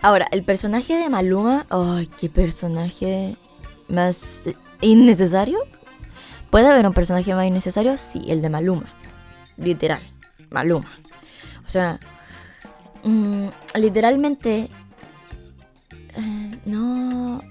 Ahora, 0.02 0.28
el 0.32 0.44
personaje 0.44 0.96
de 0.96 1.10
Maluma. 1.10 1.66
Ay, 1.70 2.08
qué 2.20 2.30
personaje 2.30 3.36
más 3.88 4.44
innecesario. 4.82 5.60
¿Puede 6.52 6.68
haber 6.68 6.86
un 6.86 6.94
personaje 6.94 7.34
más 7.34 7.46
innecesario? 7.46 7.98
Sí, 7.98 8.22
el 8.28 8.42
de 8.42 8.50
Maluma. 8.50 8.94
Literal. 9.58 10.02
Maluma. 10.52 10.92
O 11.66 11.70
sea, 11.70 12.00
mm, 13.04 13.48
literalmente. 13.76 14.70
Eh, 16.20 16.60
no. 16.66 17.42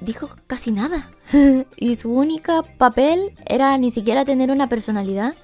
Dijo 0.00 0.30
casi 0.46 0.72
nada. 0.72 1.10
y 1.76 1.96
su 1.96 2.10
único 2.12 2.64
papel 2.78 3.34
era 3.46 3.76
ni 3.78 3.90
siquiera 3.90 4.24
tener 4.24 4.50
una 4.50 4.68
personalidad. 4.68 5.34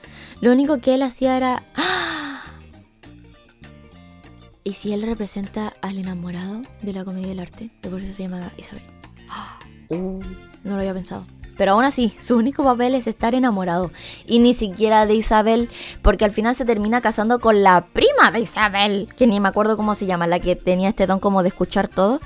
Lo 0.40 0.52
único 0.52 0.78
que 0.78 0.94
él 0.94 1.02
hacía 1.02 1.36
era. 1.36 1.62
¡Ah! 1.76 2.42
¿Y 4.64 4.74
si 4.74 4.92
él 4.92 5.02
representa 5.02 5.72
al 5.82 5.98
enamorado 5.98 6.62
de 6.82 6.92
la 6.92 7.04
comedia 7.04 7.28
del 7.28 7.40
arte? 7.40 7.70
Que 7.80 7.88
por 7.88 8.00
eso 8.00 8.12
se 8.12 8.24
llamaba 8.24 8.50
Isabel. 8.56 8.82
Uh, 9.88 10.22
no 10.64 10.76
lo 10.76 10.76
había 10.76 10.94
pensado. 10.94 11.26
Pero 11.56 11.72
aún 11.72 11.84
así, 11.84 12.12
su 12.18 12.36
único 12.36 12.64
papel 12.64 12.94
es 12.94 13.06
estar 13.06 13.34
enamorado. 13.34 13.90
Y 14.26 14.38
ni 14.38 14.54
siquiera 14.54 15.06
de 15.06 15.14
Isabel, 15.14 15.68
porque 16.02 16.24
al 16.24 16.30
final 16.30 16.54
se 16.54 16.64
termina 16.64 17.00
casando 17.00 17.40
con 17.40 17.62
la 17.62 17.86
prima 17.92 18.30
de 18.32 18.40
Isabel, 18.40 19.08
que 19.16 19.26
ni 19.26 19.40
me 19.40 19.48
acuerdo 19.48 19.76
cómo 19.76 19.94
se 19.94 20.06
llama, 20.06 20.26
la 20.26 20.40
que 20.40 20.56
tenía 20.56 20.88
este 20.88 21.06
don 21.06 21.20
como 21.20 21.42
de 21.42 21.48
escuchar 21.48 21.88
todo. 21.88 22.20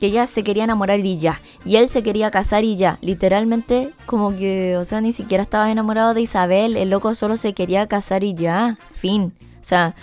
Que 0.00 0.06
ella 0.06 0.26
se 0.26 0.42
quería 0.42 0.64
enamorar 0.64 1.00
y 1.00 1.18
ya. 1.18 1.42
Y 1.62 1.76
él 1.76 1.90
se 1.90 2.02
quería 2.02 2.30
casar 2.30 2.64
y 2.64 2.76
ya. 2.76 2.98
Literalmente, 3.02 3.90
como 4.06 4.30
que, 4.34 4.78
o 4.78 4.84
sea, 4.86 5.02
ni 5.02 5.12
siquiera 5.12 5.42
estaba 5.42 5.70
enamorado 5.70 6.14
de 6.14 6.22
Isabel. 6.22 6.78
El 6.78 6.88
loco 6.88 7.14
solo 7.14 7.36
se 7.36 7.52
quería 7.52 7.86
casar 7.86 8.24
y 8.24 8.32
ya. 8.32 8.78
Fin. 8.92 9.34
O 9.60 9.64
sea, 9.64 9.94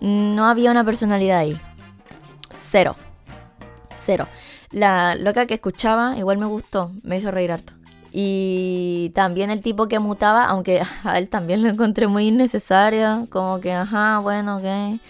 no 0.00 0.44
había 0.46 0.70
una 0.70 0.84
personalidad 0.84 1.38
ahí. 1.38 1.58
Cero. 2.50 2.96
Cero. 3.96 4.28
La 4.72 5.14
loca 5.14 5.46
que 5.46 5.54
escuchaba 5.54 6.16
igual 6.16 6.38
me 6.38 6.46
gustó, 6.46 6.92
me 7.02 7.16
hizo 7.16 7.30
reír 7.30 7.50
harto. 7.50 7.72
Y 8.12 9.12
también 9.14 9.50
el 9.50 9.60
tipo 9.60 9.88
que 9.88 9.98
mutaba, 9.98 10.44
aunque 10.46 10.82
a 11.04 11.18
él 11.18 11.28
también 11.28 11.62
lo 11.62 11.68
encontré 11.68 12.06
muy 12.08 12.28
innecesario, 12.28 13.26
como 13.30 13.60
que, 13.60 13.72
ajá, 13.72 14.18
bueno, 14.18 14.56
ok. 14.56 15.00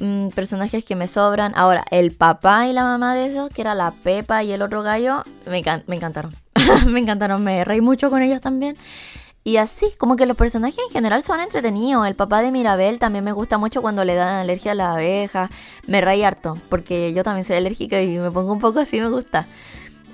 Mm, 0.00 0.28
personajes 0.28 0.84
que 0.84 0.96
me 0.96 1.08
sobran. 1.08 1.52
Ahora, 1.56 1.84
el 1.90 2.12
papá 2.12 2.68
y 2.68 2.72
la 2.72 2.84
mamá 2.84 3.14
de 3.14 3.26
esos, 3.26 3.50
que 3.50 3.62
era 3.62 3.74
la 3.74 3.90
Pepa 3.90 4.44
y 4.44 4.52
el 4.52 4.62
otro 4.62 4.82
gallo, 4.82 5.22
me, 5.46 5.62
me 5.86 5.96
encantaron. 5.96 6.34
me 6.86 7.00
encantaron, 7.00 7.42
me 7.42 7.64
reí 7.64 7.80
mucho 7.80 8.10
con 8.10 8.22
ellos 8.22 8.40
también. 8.40 8.76
Y 9.44 9.56
así, 9.56 9.86
como 9.96 10.16
que 10.16 10.26
los 10.26 10.36
personajes 10.36 10.78
en 10.88 10.92
general 10.92 11.22
son 11.22 11.40
entretenidos. 11.40 12.06
El 12.06 12.14
papá 12.14 12.42
de 12.42 12.52
Mirabel 12.52 12.98
también 12.98 13.24
me 13.24 13.32
gusta 13.32 13.56
mucho 13.56 13.80
cuando 13.80 14.04
le 14.04 14.14
dan 14.14 14.34
alergia 14.34 14.72
a 14.72 14.74
la 14.74 14.92
abeja. 14.92 15.50
Me 15.86 16.00
reí 16.00 16.22
harto, 16.22 16.58
porque 16.68 17.14
yo 17.14 17.22
también 17.22 17.44
soy 17.44 17.56
alérgica 17.56 18.02
y 18.02 18.18
me 18.18 18.30
pongo 18.30 18.52
un 18.52 18.60
poco 18.60 18.80
así, 18.80 19.00
me 19.00 19.08
gusta. 19.08 19.46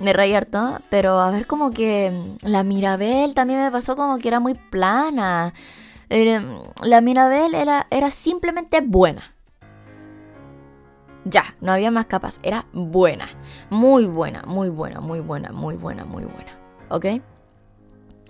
Me 0.00 0.12
reí 0.12 0.34
harto, 0.34 0.80
pero 0.90 1.20
a 1.20 1.30
ver 1.30 1.46
como 1.46 1.70
que 1.70 2.12
la 2.42 2.64
Mirabel 2.64 3.34
también 3.34 3.60
me 3.60 3.70
pasó 3.70 3.96
como 3.96 4.18
que 4.18 4.28
era 4.28 4.40
muy 4.40 4.54
plana. 4.54 5.54
La 6.82 7.00
Mirabel 7.00 7.54
era, 7.54 7.86
era 7.90 8.10
simplemente 8.10 8.80
buena. 8.80 9.22
Ya, 11.24 11.56
no 11.60 11.72
había 11.72 11.90
más 11.90 12.06
capas, 12.06 12.38
era 12.42 12.66
buena. 12.72 13.26
Muy 13.70 14.04
buena, 14.04 14.42
muy 14.46 14.68
buena, 14.68 15.00
muy 15.00 15.20
buena, 15.20 15.52
muy 15.52 15.76
buena, 15.76 16.04
muy 16.04 16.24
buena. 16.24 16.52
¿Ok? 16.90 17.06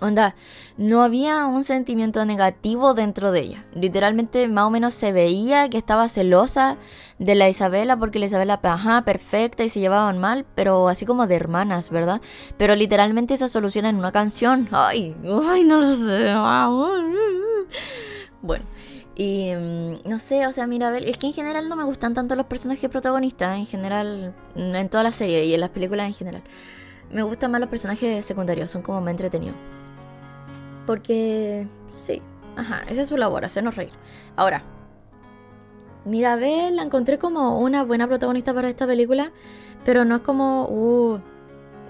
Onda, 0.01 0.35
no 0.77 1.01
había 1.03 1.45
un 1.45 1.63
sentimiento 1.63 2.25
negativo 2.25 2.93
dentro 2.93 3.31
de 3.31 3.39
ella. 3.39 3.65
Literalmente, 3.73 4.47
más 4.49 4.65
o 4.65 4.69
menos 4.69 4.93
se 4.93 5.13
veía 5.13 5.69
que 5.69 5.77
estaba 5.77 6.09
celosa 6.09 6.77
de 7.17 7.35
la 7.35 7.47
Isabela 7.47 7.97
porque 7.97 8.19
la 8.19 8.25
Isabela, 8.25 8.59
ajá, 8.61 9.03
perfecta 9.03 9.63
y 9.63 9.69
se 9.69 9.79
llevaban 9.79 10.17
mal, 10.17 10.45
pero 10.53 10.89
así 10.89 11.05
como 11.05 11.27
de 11.27 11.35
hermanas, 11.35 11.91
¿verdad? 11.91 12.21
Pero 12.57 12.75
literalmente 12.75 13.37
se 13.37 13.47
soluciona 13.47 13.89
en 13.89 13.95
una 13.95 14.11
canción. 14.11 14.67
Ay, 14.71 15.15
ay, 15.47 15.63
no 15.63 15.79
lo 15.79 15.95
sé. 15.95 16.33
Bueno, 18.41 18.65
y 19.15 19.51
mm, 19.55 20.09
no 20.09 20.19
sé, 20.19 20.45
o 20.45 20.51
sea, 20.51 20.67
Mirabel, 20.67 21.05
es 21.05 21.17
que 21.17 21.27
en 21.27 21.33
general 21.33 21.69
no 21.69 21.77
me 21.77 21.85
gustan 21.85 22.13
tanto 22.13 22.35
los 22.35 22.45
personajes 22.47 22.89
protagonistas, 22.89 23.57
en 23.57 23.65
general, 23.65 24.35
en 24.55 24.89
toda 24.89 25.03
la 25.03 25.11
serie 25.11 25.45
y 25.45 25.53
en 25.53 25.61
las 25.61 25.69
películas 25.69 26.07
en 26.07 26.13
general. 26.13 26.43
Me 27.11 27.23
gustan 27.23 27.49
más 27.51 27.61
los 27.61 27.69
personajes 27.69 28.25
secundarios, 28.25 28.69
son 28.69 28.81
como 28.81 28.99
más 28.99 29.11
entretenidos. 29.11 29.55
Porque, 30.85 31.67
sí, 31.95 32.21
ajá, 32.55 32.83
esa 32.89 33.01
es 33.01 33.09
su 33.09 33.17
labor, 33.17 33.45
hacernos 33.45 33.75
reír. 33.75 33.91
Ahora, 34.35 34.63
Mirabel 36.05 36.75
la 36.75 36.83
encontré 36.83 37.17
como 37.17 37.59
una 37.59 37.83
buena 37.83 38.07
protagonista 38.07 38.53
para 38.53 38.69
esta 38.69 38.85
película, 38.85 39.31
pero 39.83 40.05
no 40.05 40.17
es 40.17 40.21
como, 40.21 40.67
uh, 40.69 41.19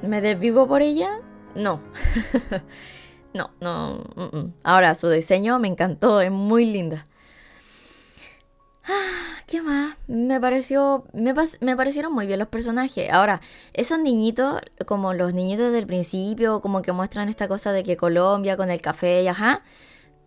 me 0.01 0.21
desvivo 0.21 0.67
por 0.67 0.81
ella. 0.81 1.19
No. 1.55 1.81
no, 3.33 3.51
no. 3.61 4.03
Ahora, 4.63 4.95
su 4.95 5.09
diseño 5.09 5.59
me 5.59 5.67
encantó, 5.67 6.21
es 6.21 6.31
muy 6.31 6.65
linda. 6.65 7.05
Ah, 8.87 9.35
¿Qué 9.47 9.61
más? 9.61 9.95
Me 10.07 10.39
pareció. 10.39 11.05
Me, 11.13 11.33
me, 11.61 11.75
parecieron 11.75 12.13
muy 12.13 12.27
bien 12.27 12.39
los 12.39 12.47
personajes. 12.47 13.11
Ahora, 13.11 13.41
esos 13.73 13.99
niñitos, 13.99 14.61
como 14.85 15.13
los 15.13 15.33
niñitos 15.33 15.71
del 15.71 15.87
principio, 15.87 16.61
como 16.61 16.81
que 16.81 16.91
muestran 16.91 17.29
esta 17.29 17.47
cosa 17.47 17.71
de 17.71 17.83
que 17.83 17.97
Colombia 17.97 18.57
con 18.57 18.71
el 18.71 18.81
café 18.81 19.23
y 19.23 19.27
ajá. 19.27 19.63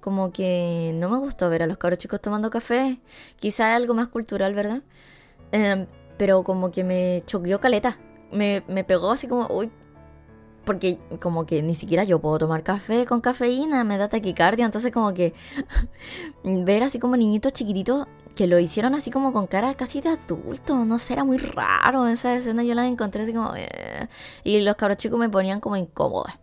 Como 0.00 0.32
que 0.32 0.92
no 0.94 1.08
me 1.10 1.18
gustó 1.18 1.50
ver 1.50 1.62
a 1.62 1.66
los 1.66 1.78
cabros 1.78 1.98
chicos 1.98 2.20
tomando 2.20 2.50
café. 2.50 3.00
Quizá 3.38 3.74
algo 3.74 3.94
más 3.94 4.08
cultural, 4.08 4.54
¿verdad? 4.54 4.82
Em, 5.52 5.86
pero 6.18 6.44
como 6.44 6.70
que 6.70 6.84
me 6.84 7.22
choqueó 7.26 7.60
caleta. 7.60 7.98
Me, 8.32 8.62
me 8.68 8.84
pegó 8.84 9.10
así 9.12 9.26
como, 9.28 9.48
uy, 9.48 9.70
porque 10.68 10.98
como 11.22 11.46
que 11.46 11.62
ni 11.62 11.74
siquiera 11.74 12.04
yo 12.04 12.20
puedo 12.20 12.38
tomar 12.38 12.62
café 12.62 13.06
con 13.06 13.22
cafeína, 13.22 13.84
me 13.84 13.96
da 13.96 14.10
taquicardia, 14.10 14.66
entonces 14.66 14.92
como 14.92 15.14
que 15.14 15.32
ver 16.44 16.82
así 16.82 16.98
como 16.98 17.16
niñitos 17.16 17.54
chiquititos 17.54 18.06
que 18.38 18.46
lo 18.46 18.60
hicieron 18.60 18.94
así 18.94 19.10
como 19.10 19.32
con 19.32 19.48
cara 19.48 19.74
casi 19.74 20.00
de 20.00 20.10
adulto, 20.10 20.84
no 20.84 21.00
sé, 21.00 21.14
era 21.14 21.24
muy 21.24 21.38
raro 21.38 22.06
esa 22.06 22.36
escena, 22.36 22.62
yo 22.62 22.76
la 22.76 22.86
encontré 22.86 23.24
así 23.24 23.32
como... 23.32 23.52
Eh, 23.56 24.06
y 24.44 24.60
los 24.60 24.76
cabros 24.76 24.96
chicos 24.96 25.18
me 25.18 25.28
ponían 25.28 25.58
como 25.58 25.74
incómoda. 25.76 26.38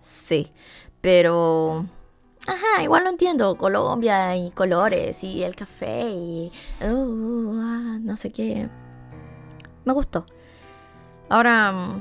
Sí, 0.00 0.50
pero... 1.00 1.86
Ajá, 2.48 2.82
igual 2.82 3.04
lo 3.04 3.10
entiendo, 3.10 3.56
Colombia 3.56 4.36
y 4.36 4.50
colores 4.50 5.22
y 5.22 5.44
el 5.44 5.54
café 5.54 6.10
y... 6.10 6.50
Uh, 6.82 7.52
ah, 7.62 7.98
no 8.00 8.16
sé 8.16 8.32
qué. 8.32 8.68
Me 9.84 9.92
gustó. 9.92 10.26
Ahora... 11.28 11.92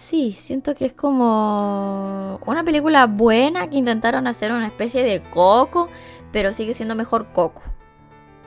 Sí, 0.00 0.32
siento 0.32 0.74
que 0.74 0.86
es 0.86 0.94
como 0.94 2.40
una 2.46 2.64
película 2.64 3.06
buena 3.06 3.68
que 3.68 3.76
intentaron 3.76 4.26
hacer 4.26 4.50
una 4.50 4.66
especie 4.66 5.04
de 5.04 5.22
Coco, 5.22 5.90
pero 6.32 6.54
sigue 6.54 6.72
siendo 6.72 6.94
mejor 6.94 7.32
Coco. 7.32 7.62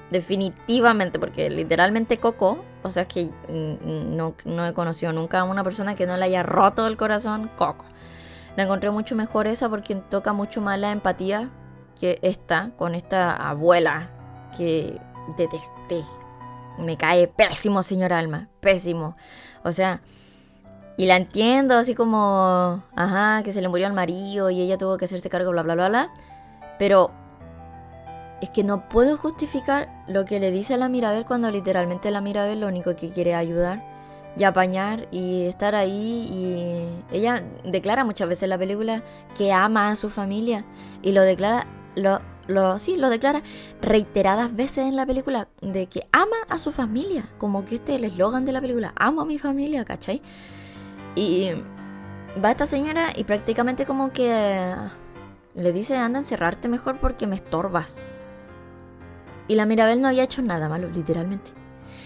Definitivamente, 0.09 1.19
porque 1.19 1.51
literalmente 1.51 2.17
Coco, 2.17 2.65
o 2.81 2.91
sea, 2.91 3.03
es 3.03 3.07
que 3.07 3.29
no, 3.49 4.33
no 4.45 4.67
he 4.67 4.73
conocido 4.73 5.13
nunca 5.13 5.41
a 5.41 5.43
una 5.43 5.63
persona 5.63 5.93
que 5.93 6.07
no 6.07 6.17
le 6.17 6.25
haya 6.25 6.41
roto 6.41 6.87
el 6.87 6.97
corazón 6.97 7.51
Coco. 7.55 7.85
La 8.57 8.63
encontré 8.63 8.89
mucho 8.89 9.15
mejor 9.15 9.45
esa 9.45 9.69
porque 9.69 9.95
toca 9.95 10.33
mucho 10.33 10.59
más 10.59 10.79
la 10.79 10.91
empatía 10.91 11.51
que 11.97 12.17
esta 12.23 12.71
con 12.77 12.95
esta 12.95 13.31
abuela 13.35 14.09
que 14.57 14.99
detesté. 15.37 16.01
Me 16.79 16.97
cae 16.97 17.27
pésimo, 17.27 17.83
señor 17.83 18.11
Alma, 18.11 18.49
pésimo. 18.59 19.15
O 19.63 19.71
sea, 19.71 20.01
y 20.95 21.05
la 21.07 21.15
entiendo, 21.17 21.75
así 21.75 21.95
como, 21.95 22.83
ajá, 22.95 23.41
que 23.43 23.51
se 23.51 23.61
le 23.61 23.69
murió 23.69 23.87
al 23.87 23.93
marido 23.93 24.49
y 24.49 24.61
ella 24.61 24.77
tuvo 24.77 24.97
que 24.97 25.05
hacerse 25.05 25.29
cargo, 25.29 25.51
bla, 25.51 25.63
bla, 25.63 25.73
bla, 25.73 25.89
bla. 25.89 26.13
Pero 26.77 27.11
es 28.41 28.49
que 28.49 28.63
no 28.63 28.89
puedo 28.89 29.17
justificar 29.17 29.89
lo 30.07 30.25
que 30.25 30.39
le 30.39 30.51
dice 30.51 30.75
a 30.75 30.77
la 30.77 30.89
Mirabel 30.89 31.25
cuando 31.25 31.49
literalmente 31.49 32.11
la 32.11 32.21
Mirabel 32.21 32.59
lo 32.59 32.67
único 32.67 32.95
que 32.95 33.09
quiere 33.09 33.31
es 33.31 33.37
ayudar 33.37 33.83
y 34.37 34.43
apañar 34.43 35.07
y 35.11 35.45
estar 35.45 35.73
ahí. 35.75 36.27
Y 37.11 37.15
ella 37.15 37.43
declara 37.63 38.03
muchas 38.03 38.29
veces 38.29 38.43
en 38.43 38.49
la 38.49 38.57
película 38.57 39.03
que 39.35 39.51
ama 39.51 39.89
a 39.89 39.95
su 39.95 40.09
familia 40.09 40.65
y 41.01 41.11
lo 41.11 41.23
declara, 41.23 41.65
lo, 41.95 42.19
lo, 42.47 42.77
sí, 42.77 42.97
lo 42.97 43.09
declara 43.09 43.41
reiteradas 43.81 44.55
veces 44.55 44.87
en 44.87 44.95
la 44.95 45.05
película 45.05 45.47
de 45.61 45.87
que 45.87 46.07
ama 46.11 46.37
a 46.49 46.59
su 46.59 46.71
familia, 46.71 47.25
como 47.39 47.65
que 47.65 47.75
este 47.75 47.93
es 47.93 47.97
el 47.99 48.03
eslogan 48.03 48.45
de 48.45 48.51
la 48.51 48.61
película, 48.61 48.93
amo 48.95 49.21
a 49.21 49.25
mi 49.25 49.39
familia, 49.39 49.85
¿cachai? 49.85 50.21
Y 51.15 51.51
va 52.43 52.51
esta 52.51 52.65
señora 52.65 53.09
y 53.15 53.23
prácticamente 53.23 53.85
como 53.85 54.11
que 54.11 54.75
le 55.55 55.71
dice, 55.71 55.97
anda 55.97 56.19
a 56.19 56.21
encerrarte 56.21 56.67
mejor 56.67 56.99
porque 56.99 57.27
me 57.27 57.35
estorbas. 57.35 58.03
Y 59.47 59.55
la 59.55 59.65
Mirabel 59.65 60.01
no 60.01 60.07
había 60.07 60.23
hecho 60.23 60.41
nada 60.41 60.69
malo, 60.69 60.89
literalmente. 60.89 61.51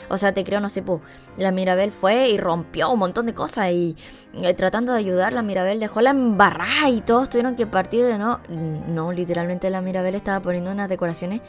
O 0.10 0.18
sea, 0.18 0.34
te 0.34 0.44
creo, 0.44 0.60
no 0.60 0.70
sé, 0.70 0.82
pues, 0.82 1.02
la 1.38 1.52
Mirabel 1.52 1.92
fue 1.92 2.30
y 2.30 2.38
rompió 2.38 2.90
un 2.90 3.00
montón 3.00 3.26
de 3.26 3.34
cosas 3.34 3.72
y, 3.72 3.96
eh, 4.34 4.54
tratando 4.54 4.94
de 4.94 5.00
ayudar, 5.00 5.34
la 5.34 5.42
Mirabel 5.42 5.80
dejó 5.80 6.02
la 6.02 6.12
embarrada 6.12 6.90
y 6.90 7.02
todos 7.02 7.30
tuvieron 7.30 7.56
que 7.56 7.68
partir 7.68 8.06
de 8.06 8.18
no. 8.18 8.40
No, 8.50 9.12
literalmente 9.12 9.70
la 9.70 9.82
Mirabel 9.82 10.16
estaba 10.16 10.42
poniendo 10.42 10.72
unas 10.72 10.90
decoraciones 10.90 11.42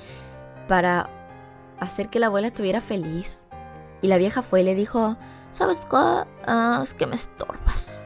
para 0.66 1.08
hacer 1.78 2.08
que 2.08 2.18
la 2.18 2.26
abuela 2.26 2.48
estuviera 2.48 2.80
feliz. 2.80 3.42
Y 4.00 4.08
la 4.08 4.18
vieja 4.18 4.42
fue 4.42 4.61
y 4.61 4.64
le 4.64 4.74
dijo, 4.74 5.16
¿sabes 5.50 5.80
qué? 5.80 6.24
Ah, 6.46 6.80
es 6.82 6.94
que 6.94 7.06
me 7.06 7.16
estorbas. 7.16 8.00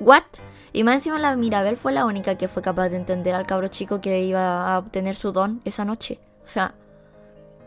¿What? 0.00 0.22
Y 0.72 0.84
más 0.84 0.94
encima 0.94 1.18
la 1.18 1.36
Mirabel 1.36 1.76
fue 1.76 1.92
la 1.92 2.04
única 2.04 2.36
que 2.36 2.48
fue 2.48 2.62
capaz 2.62 2.88
de 2.88 2.96
entender 2.96 3.34
al 3.34 3.46
cabro 3.46 3.68
chico 3.68 4.00
que 4.00 4.22
iba 4.22 4.72
a 4.72 4.78
obtener 4.78 5.14
su 5.14 5.32
don 5.32 5.60
esa 5.64 5.84
noche. 5.84 6.20
O 6.44 6.46
sea, 6.46 6.74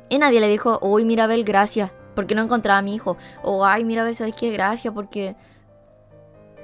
y 0.10 0.18
nadie 0.18 0.40
le 0.40 0.48
dijo, 0.48 0.80
uy 0.82 1.06
Mirabel, 1.06 1.44
gracias, 1.44 1.92
porque 2.16 2.36
no 2.36 2.42
encontraba 2.42 2.80
a 2.80 2.82
mi 2.82 2.96
hijo. 2.96 3.18
O, 3.44 3.66
ay 3.66 3.84
Mirabel, 3.84 4.16
¿sabes 4.16 4.36
qué? 4.36 4.52
Gracias, 4.52 4.94
porque... 4.94 5.36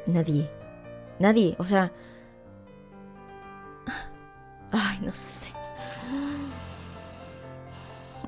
Nadie. 0.06 0.50
Nadie. 1.19 1.56
O 1.60 1.63
sea... 1.63 1.91
Ay, 4.71 5.00
no 5.02 5.12
sé. 5.12 5.57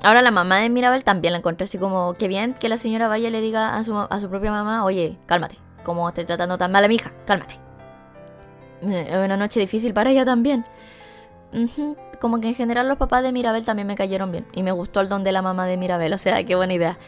Ahora 0.02 0.22
la 0.22 0.30
mamá 0.30 0.58
de 0.58 0.70
Mirabel 0.70 1.04
también 1.04 1.32
la 1.32 1.38
encontré 1.38 1.64
así 1.64 1.76
como, 1.76 2.14
que 2.14 2.26
bien 2.26 2.54
que 2.54 2.68
la 2.68 2.78
señora 2.78 3.08
vaya 3.08 3.28
y 3.28 3.30
le 3.30 3.40
diga 3.40 3.76
a 3.76 3.84
su, 3.84 3.96
a 3.96 4.20
su 4.20 4.30
propia 4.30 4.50
mamá, 4.50 4.84
oye, 4.84 5.18
cálmate, 5.26 5.56
como 5.84 6.08
estoy 6.08 6.24
tratando 6.24 6.56
tan 6.56 6.72
mal 6.72 6.84
a 6.84 6.88
mi 6.88 6.94
hija, 6.94 7.12
cálmate. 7.26 7.58
Eh, 8.82 9.08
es 9.10 9.16
una 9.16 9.36
noche 9.36 9.60
difícil 9.60 9.92
para 9.92 10.10
ella 10.10 10.24
también. 10.24 10.64
Como 12.20 12.40
que 12.40 12.48
en 12.48 12.54
general 12.54 12.88
los 12.88 12.96
papás 12.96 13.22
de 13.22 13.32
Mirabel 13.32 13.64
también 13.64 13.86
me 13.86 13.96
cayeron 13.96 14.32
bien. 14.32 14.46
Y 14.54 14.62
me 14.62 14.72
gustó 14.72 15.00
el 15.00 15.08
don 15.08 15.24
de 15.24 15.32
la 15.32 15.42
mamá 15.42 15.66
de 15.66 15.76
Mirabel, 15.76 16.12
o 16.14 16.18
sea, 16.18 16.42
qué 16.44 16.54
buena 16.54 16.74
idea. 16.74 16.98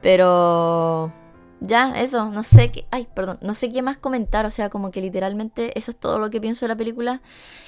Pero... 0.00 1.12
Ya, 1.60 1.94
eso, 1.96 2.30
no 2.30 2.42
sé 2.42 2.70
qué... 2.70 2.86
Ay, 2.90 3.08
perdón, 3.14 3.38
no 3.40 3.54
sé 3.54 3.70
qué 3.70 3.80
más 3.80 3.96
comentar, 3.96 4.44
o 4.44 4.50
sea, 4.50 4.68
como 4.68 4.90
que 4.90 5.00
literalmente 5.00 5.78
eso 5.78 5.92
es 5.92 5.96
todo 5.96 6.18
lo 6.18 6.28
que 6.28 6.40
pienso 6.40 6.66
de 6.66 6.68
la 6.68 6.76
película. 6.76 7.22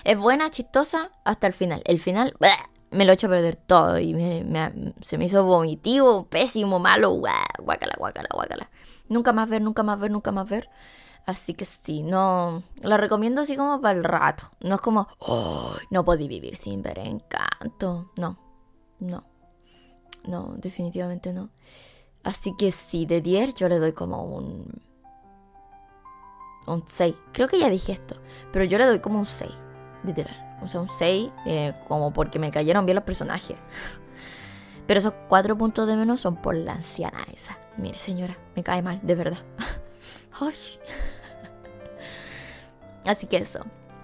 Es 0.04 0.18
buena, 0.18 0.50
chistosa, 0.50 1.12
hasta 1.24 1.46
el 1.46 1.54
final. 1.54 1.82
El 1.86 1.98
final 1.98 2.34
me 2.90 3.04
lo 3.04 3.12
he 3.12 3.14
hecho 3.14 3.28
perder 3.28 3.56
todo 3.56 3.98
y 3.98 4.12
se 5.02 5.18
me 5.18 5.24
hizo 5.24 5.44
vomitivo, 5.44 6.26
pésimo, 6.26 6.78
malo, 6.78 7.10
guácala, 7.10 7.94
guácala, 7.98 8.28
guácala. 8.32 8.70
Nunca 9.08 9.32
más 9.32 9.48
ver, 9.48 9.62
nunca 9.62 9.82
más 9.82 10.00
ver, 10.00 10.10
nunca 10.10 10.32
más 10.32 10.48
ver. 10.48 10.68
Así 11.26 11.54
que 11.54 11.64
sí, 11.64 12.04
no. 12.04 12.62
La 12.82 12.96
recomiendo 12.96 13.42
así 13.42 13.56
como 13.56 13.80
para 13.80 13.98
el 13.98 14.04
rato. 14.04 14.44
No 14.60 14.76
es 14.76 14.80
como, 14.80 15.08
oh, 15.18 15.74
no 15.90 16.04
podí 16.04 16.28
vivir 16.28 16.56
sin 16.56 16.82
ver 16.82 17.00
encanto. 17.00 18.12
No, 18.16 18.38
no. 19.00 19.24
No, 20.24 20.54
definitivamente 20.56 21.32
no. 21.32 21.50
Así 22.22 22.54
que 22.56 22.72
sí, 22.72 23.06
de 23.06 23.20
10 23.20 23.54
yo 23.54 23.68
le 23.68 23.78
doy 23.78 23.92
como 23.92 24.22
un. 24.24 24.82
Un 26.66 26.82
6. 26.86 27.14
Creo 27.32 27.48
que 27.48 27.58
ya 27.58 27.70
dije 27.70 27.92
esto. 27.92 28.16
Pero 28.52 28.64
yo 28.64 28.78
le 28.78 28.86
doy 28.86 29.00
como 29.00 29.18
un 29.18 29.26
6. 29.26 29.50
Literal. 30.04 30.45
O 30.62 30.68
sea, 30.68 30.80
un 30.80 30.88
6, 30.88 31.30
eh, 31.46 31.74
como 31.88 32.12
porque 32.12 32.38
me 32.38 32.50
cayeron 32.50 32.86
bien 32.86 32.96
los 32.96 33.04
personajes. 33.04 33.56
Pero 34.86 35.00
esos 35.00 35.14
cuatro 35.28 35.58
puntos 35.58 35.86
de 35.86 35.96
menos 35.96 36.20
son 36.20 36.36
por 36.36 36.56
la 36.56 36.72
anciana 36.72 37.24
esa. 37.32 37.58
Mire, 37.76 37.98
señora, 37.98 38.34
me 38.54 38.62
cae 38.62 38.82
mal, 38.82 39.00
de 39.02 39.14
verdad. 39.14 39.38
Así 43.04 43.26
que 43.26 43.38
eso. 43.38 43.60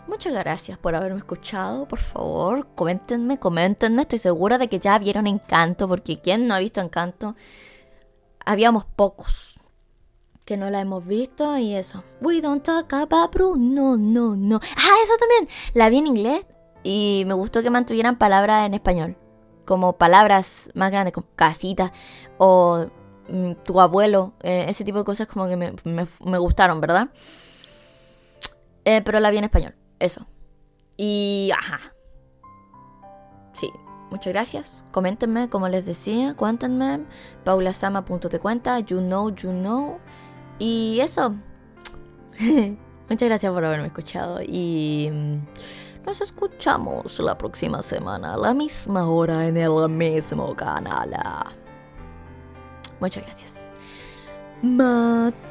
Muchas 0.06 0.34
gracias 0.34 0.78
por 0.78 0.94
haberme 0.94 1.18
escuchado. 1.18 1.86
Por 1.86 1.98
favor, 1.98 2.68
coméntenme, 2.74 3.38
coméntenme. 3.38 4.02
Estoy 4.02 4.18
segura 4.18 4.58
de 4.58 4.68
que 4.68 4.78
ya 4.78 4.98
vieron 4.98 5.26
Encanto, 5.26 5.88
porque 5.88 6.20
¿quién 6.20 6.46
no 6.46 6.54
ha 6.54 6.58
visto 6.58 6.80
Encanto? 6.80 7.36
Habíamos 8.44 8.84
pocos. 8.84 9.51
Que 10.52 10.58
no 10.58 10.68
la 10.68 10.80
hemos 10.80 11.06
visto 11.06 11.56
y 11.56 11.74
eso. 11.74 12.04
We 12.20 12.42
don't 12.42 12.62
talk 12.62 12.92
about 12.92 13.32
Bruno, 13.32 13.96
no, 13.96 14.36
no. 14.36 14.60
Ah, 14.62 14.96
eso 15.02 15.14
también. 15.18 15.48
La 15.72 15.88
vi 15.88 15.96
en 15.96 16.06
inglés 16.08 16.44
y 16.82 17.24
me 17.26 17.32
gustó 17.32 17.62
que 17.62 17.70
mantuvieran 17.70 18.18
palabras 18.18 18.66
en 18.66 18.74
español. 18.74 19.16
Como 19.64 19.94
palabras 19.94 20.70
más 20.74 20.90
grandes, 20.90 21.14
como 21.14 21.26
casita 21.36 21.90
o 22.36 22.84
mm, 23.30 23.52
tu 23.64 23.80
abuelo. 23.80 24.34
Eh, 24.42 24.66
ese 24.68 24.84
tipo 24.84 24.98
de 24.98 25.04
cosas 25.04 25.26
como 25.26 25.48
que 25.48 25.56
me, 25.56 25.72
me, 25.84 26.38
gustaron, 26.38 26.82
¿verdad? 26.82 27.08
Eh, 28.84 29.00
pero 29.00 29.18
la 29.18 29.30
vi 29.30 29.38
en 29.38 29.44
español. 29.44 29.74
Eso. 30.00 30.26
Y 30.98 31.50
ajá. 31.56 31.80
Sí, 33.54 33.72
muchas 34.10 34.34
gracias. 34.34 34.84
Coméntenme, 34.90 35.48
como 35.48 35.70
les 35.70 35.86
decía, 35.86 36.34
cuéntenme. 36.34 37.06
Paulasama.te 37.42 38.38
cuenta, 38.38 38.80
you 38.80 38.98
know, 38.98 39.30
you 39.30 39.50
know. 39.50 39.98
Y 40.58 41.00
eso. 41.00 41.34
muchas 43.08 43.28
gracias 43.28 43.52
por 43.52 43.64
haberme 43.64 43.86
escuchado. 43.86 44.40
Y 44.42 45.10
mm, 45.12 46.04
nos 46.06 46.20
escuchamos 46.20 47.18
la 47.20 47.36
próxima 47.36 47.82
semana, 47.82 48.34
a 48.34 48.36
la 48.36 48.54
misma 48.54 49.08
hora, 49.08 49.46
en 49.46 49.56
el 49.56 49.88
mismo 49.88 50.54
canal. 50.54 51.14
Muchas 53.00 53.24
gracias. 53.24 53.70
Mata. 54.62 55.42